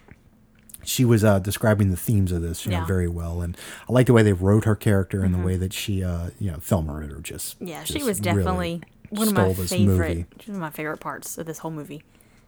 [0.85, 2.79] she was uh, describing the themes of this, you Yeah.
[2.79, 2.87] Mm-hmm.
[2.87, 3.57] very well, and
[3.89, 6.49] I like the way they wrote her character and the way that she, uh, you
[6.53, 10.27] know, Thelma Ritter just yeah, she just was really definitely one of my favorite, movie.
[10.47, 12.05] one of my favorite parts of this whole movie.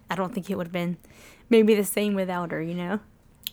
[0.08, 0.98] I don't think it would have been
[1.50, 3.00] maybe the same without her, you know.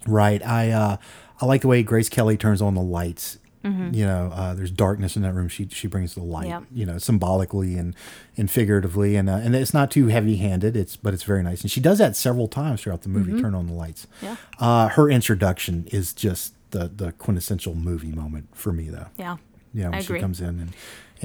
[0.08, 0.46] Right.
[0.46, 0.98] I uh,
[1.42, 3.40] I like the way Grace Kelly turns on the lights.
[3.64, 5.48] You know, uh, there's darkness in that room.
[5.48, 6.50] She she brings the light.
[6.50, 6.62] Yeah.
[6.72, 7.96] You know, symbolically and
[8.38, 10.78] and figuratively, and uh, and it's not too heavy handed.
[10.78, 13.42] It's but it's very nice, and she does that several times throughout the movie.
[13.42, 14.06] Turn on the lights.
[14.22, 14.36] Yeah.
[14.60, 19.08] Uh, her introduction is just the the quintessential movie moment for me, though.
[19.18, 19.38] Yeah,
[19.74, 20.74] Yeah, when she comes in and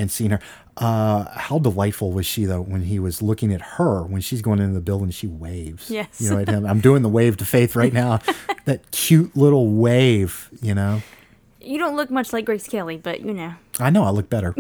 [0.01, 0.40] and seeing her.
[0.76, 4.59] Uh, how delightful was she though when he was looking at her when she's going
[4.59, 5.11] into the building?
[5.11, 5.90] She waves.
[5.90, 6.20] Yes.
[6.20, 6.64] You know, at him.
[6.66, 8.20] I'm doing the wave to faith right now.
[8.64, 10.48] that cute little wave.
[10.62, 11.03] You know.
[11.61, 14.55] You don't look much like Grace Kelly, but you know, I know I look better.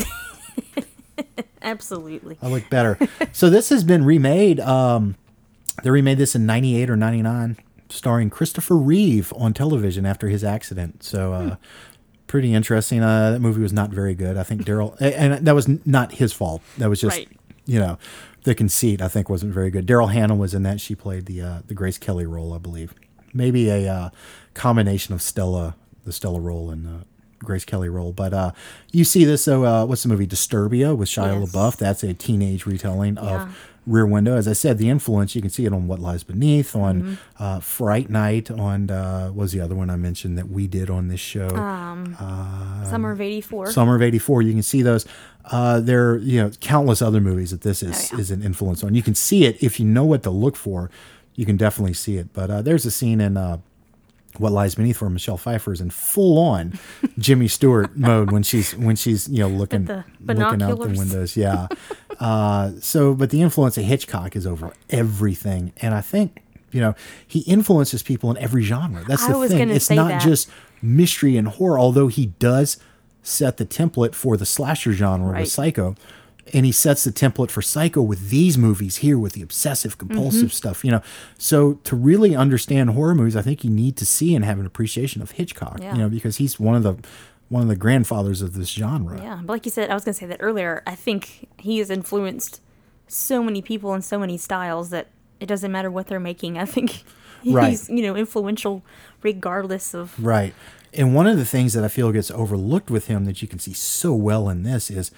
[1.62, 2.36] absolutely.
[2.42, 2.98] I look better.
[3.32, 4.60] so this has been remade.
[4.60, 5.16] Um,
[5.82, 7.56] they remade this in '98 or '99,
[7.88, 11.02] starring Christopher Reeve on television after his accident.
[11.02, 11.32] So.
[11.32, 11.56] Uh,
[12.30, 13.02] Pretty interesting.
[13.02, 14.36] Uh, that movie was not very good.
[14.36, 16.62] I think Daryl, and that was not his fault.
[16.78, 17.28] That was just, Right.
[17.66, 17.98] you know,
[18.44, 19.02] the conceit.
[19.02, 19.84] I think wasn't very good.
[19.84, 20.80] Daryl Hannah was in that.
[20.80, 22.94] She played the uh, the Grace Kelly role, I believe.
[23.34, 24.10] Maybe a uh,
[24.54, 25.74] combination of Stella,
[26.04, 27.04] the Stella role, and uh,
[27.40, 28.12] Grace Kelly role.
[28.12, 28.52] But uh,
[28.92, 29.42] you see this.
[29.42, 30.28] So uh, what's the movie?
[30.28, 31.52] Disturbia with Shia Yes.
[31.52, 31.78] LaBeouf.
[31.78, 33.42] That's a teenage retelling Yeah.
[33.46, 33.56] of
[33.86, 34.36] Rear Window.
[34.36, 37.14] As I said, the influence you can see it on What Lies Beneath, on Mm-hmm.
[37.42, 40.90] uh, Fright Night, on uh, what was the other one I mentioned that we did
[40.90, 41.48] on this show.
[41.48, 43.70] Summer of '84.
[43.72, 44.42] Summer of '84.
[44.42, 45.06] You can see those.
[45.46, 48.20] Uh, there, you know, countless other movies that this is Oh, yeah.
[48.20, 48.94] is an influence on.
[48.94, 50.90] You can see it if you know what to look for.
[51.34, 52.32] You can definitely see it.
[52.34, 53.58] But uh, there's a scene in uh,
[54.38, 56.78] What Lies Beneath where Michelle Pfeiffer is in full on
[57.18, 61.36] Jimmy Stewart mode when she's when she's you know looking looking out the windows.
[61.36, 61.66] Yeah.
[62.20, 66.42] uh, so, but the influence of Hitchcock is over everything, and I think.
[66.72, 66.94] You know,
[67.26, 69.02] he influences people in every genre.
[69.02, 69.70] That's the thing.
[69.70, 70.22] It's not that.
[70.22, 70.48] just
[70.80, 72.76] mystery and horror, although he does
[73.24, 75.40] set the template for the slasher genre Right.
[75.40, 75.96] with Psycho.
[76.52, 80.40] And he sets the template for Psycho with these movies here with the obsessive compulsive
[80.48, 80.48] Mm-hmm.
[80.48, 81.02] stuff, you know.
[81.38, 84.66] So to really understand horror movies, I think you need to see and have an
[84.66, 85.92] appreciation of Hitchcock, Yeah.
[85.92, 86.96] you know, because he's one of the
[87.48, 89.18] one of the grandfathers of this genre.
[89.20, 90.82] Yeah, but like you said, I was gonna say that earlier.
[90.86, 92.60] I think he has influenced
[93.08, 95.08] so many people in so many styles that
[95.40, 96.58] it doesn't matter what they're making.
[96.58, 97.02] I think
[97.42, 97.78] he's Right.
[97.88, 98.82] you know influential
[99.22, 100.54] regardless of Right.
[100.92, 103.58] And one of the things that I feel gets overlooked with him that you can
[103.60, 105.12] see so well in this is,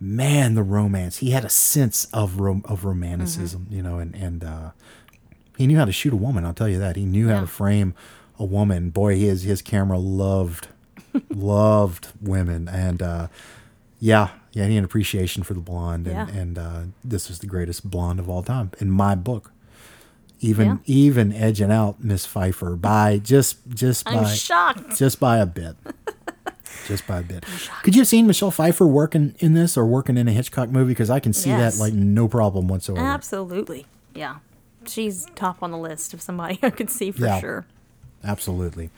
[0.00, 1.18] man, the romance.
[1.18, 3.74] He had a sense of rom- of romanticism, Mm-hmm.
[3.76, 4.70] you know, and and uh,
[5.56, 6.44] he knew how to shoot a woman.
[6.44, 6.96] I'll tell you that.
[6.96, 7.40] He knew how Yeah.
[7.42, 7.94] to frame
[8.38, 8.90] a woman.
[8.90, 10.68] Boy, his his camera loved
[11.30, 13.28] loved women, and uh,
[13.98, 16.40] yeah, Yeah, he had an appreciation for the blonde, and, Yeah.
[16.40, 19.50] and uh, this is the greatest blonde of all time in my book.
[20.40, 20.76] Even Yeah.
[20.84, 24.98] even edging out Miss Pfeiffer by just just I'm by shocked.
[24.98, 25.76] just by a bit.
[26.86, 27.44] just by a bit.
[27.82, 30.92] Could you have seen Michelle Pfeiffer working in this or working in a Hitchcock movie?
[30.92, 31.76] Because I can see Yes.
[31.76, 33.04] that like no problem whatsoever.
[33.06, 33.86] Absolutely.
[34.14, 34.36] Yeah.
[34.86, 37.40] She's top on the list of somebody I could see for Yeah.
[37.40, 37.66] sure.
[38.24, 38.90] Absolutely.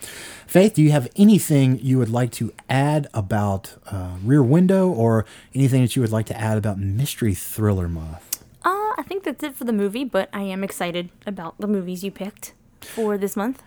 [0.46, 5.26] Faith, do you have anything you would like to add about uh, Rear Window or
[5.54, 8.42] anything that you would like to add about Mystery Thriller Month?
[8.64, 12.02] Uh, I think that's it for the movie, but I am excited about the movies
[12.04, 13.62] you picked for this month.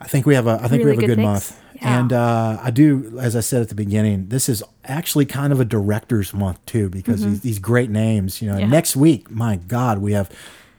[0.00, 1.60] I think we have a I think we have a good good month.
[1.76, 2.00] Yeah.
[2.00, 5.60] And uh, I do, as I said at the beginning, this is actually kind of
[5.60, 8.40] a director's month too, because these, these great names.
[8.40, 8.58] You know.
[8.58, 8.66] Yeah.
[8.66, 10.30] next week, my God, we have.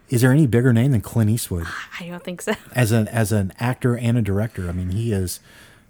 [0.10, 1.68] Is there any bigger name than Clint Eastwood
[2.00, 2.54] I don't think so.
[2.74, 4.70] as an as an actor and a director?
[4.70, 5.40] I mean, he is.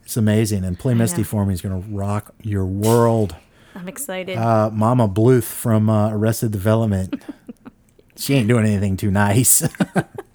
[0.03, 0.63] It's amazing.
[0.63, 3.35] And Play Misty for Me is going to rock your world.
[3.75, 4.37] I'm excited.
[4.37, 7.21] Uh, Mama Bluth from uh, Arrested Development.
[8.15, 9.67] she ain't doing anything too nice.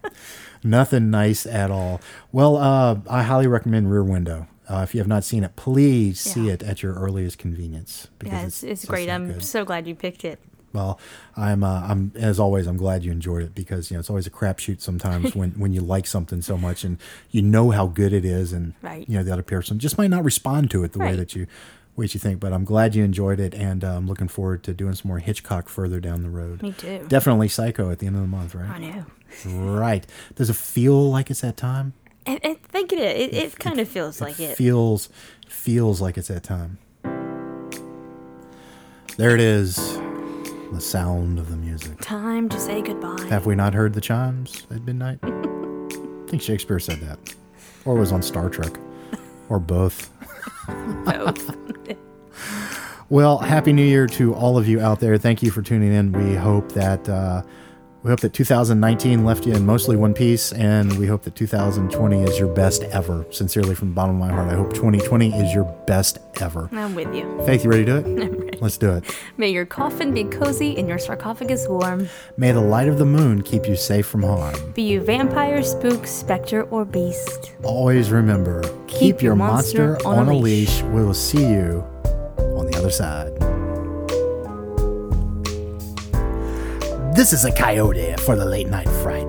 [0.63, 2.01] Nothing nice at all.
[2.31, 4.47] Well, uh, I highly recommend Rear Window.
[4.69, 8.07] Uh, if you have not seen it, please see it at your earliest convenience.
[8.23, 9.09] yeah, it's, it's great.
[9.09, 9.43] I'm good.
[9.43, 10.39] so glad you picked it.
[10.71, 10.99] Well,
[11.37, 12.65] I'm, uh, I'm as always.
[12.65, 15.71] I'm glad you enjoyed it because you know it's always a crapshoot sometimes when when
[15.73, 16.97] you like something so much and
[17.29, 19.07] you know how good it is, and Right.
[19.07, 21.45] you know the other person just might not respond to it the way that you
[21.95, 22.39] way you think.
[22.39, 25.19] But I'm glad you enjoyed it, and uh, I'm looking forward to doing some more
[25.19, 26.63] Hitchcock further down the road.
[26.63, 27.05] Me too.
[27.07, 28.69] Definitely Psycho at the end of the month, right?
[28.69, 29.05] I know.
[29.45, 30.05] Right.
[30.35, 31.93] Does it feel like it's that time?
[32.25, 33.27] I, I think it is.
[33.27, 34.55] It, it kind of feels like it.
[34.55, 35.09] Feels
[35.47, 36.77] feels like it's that time.
[39.17, 39.75] There it is.
[40.71, 41.99] The sound of the music.
[42.01, 43.23] Time to say goodbye.
[43.29, 45.19] Have we not heard the chimes at midnight?
[45.23, 47.19] I think Shakespeare said that.
[47.85, 48.73] Or was on Star Trek.
[49.49, 50.09] Or both.
[51.05, 51.55] Both.
[53.09, 55.17] Well, happy New Year to all of you out there.
[55.17, 56.11] Thank you for tuning in.
[56.13, 57.43] We hope that uh,
[58.03, 62.23] we hope that 2019 left you in mostly one piece, and we hope that 2020
[62.23, 63.25] is your best ever.
[63.31, 66.69] Sincerely, from the bottom of my heart, I hope 2020 is your best ever.
[66.73, 67.41] I'm with you.
[67.45, 68.43] Faith, you ready to do it?
[68.61, 69.05] Let's do it.
[69.37, 72.09] May your coffin be cozy and your sarcophagus warm.
[72.35, 74.73] May the light of the moon keep you safe from harm.
[74.73, 77.55] Be you vampire, spook, specter, or beast.
[77.63, 80.81] Always remember, keep, your, monster, on, a leash.
[80.81, 81.85] We will see you
[82.37, 83.31] on the other side.
[87.15, 89.27] This is a coyote for the late night fright.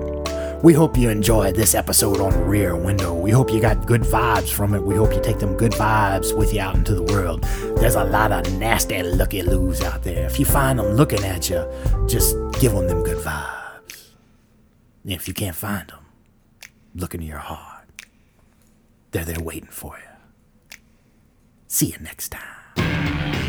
[0.63, 3.13] We hope you enjoyed this episode on Rear Window.
[3.13, 4.81] We hope you got good vibes from it.
[4.81, 7.43] We hope you take them good vibes with you out into the world.
[7.77, 10.25] There's a lot of nasty looky loos out there.
[10.25, 11.63] If you find them looking at you,
[12.07, 14.13] just give them them good vibes.
[15.03, 16.07] And if you can't find them,
[16.95, 17.87] look into your heart.
[19.11, 20.79] They're there waiting for you.
[21.67, 23.44] See you next time.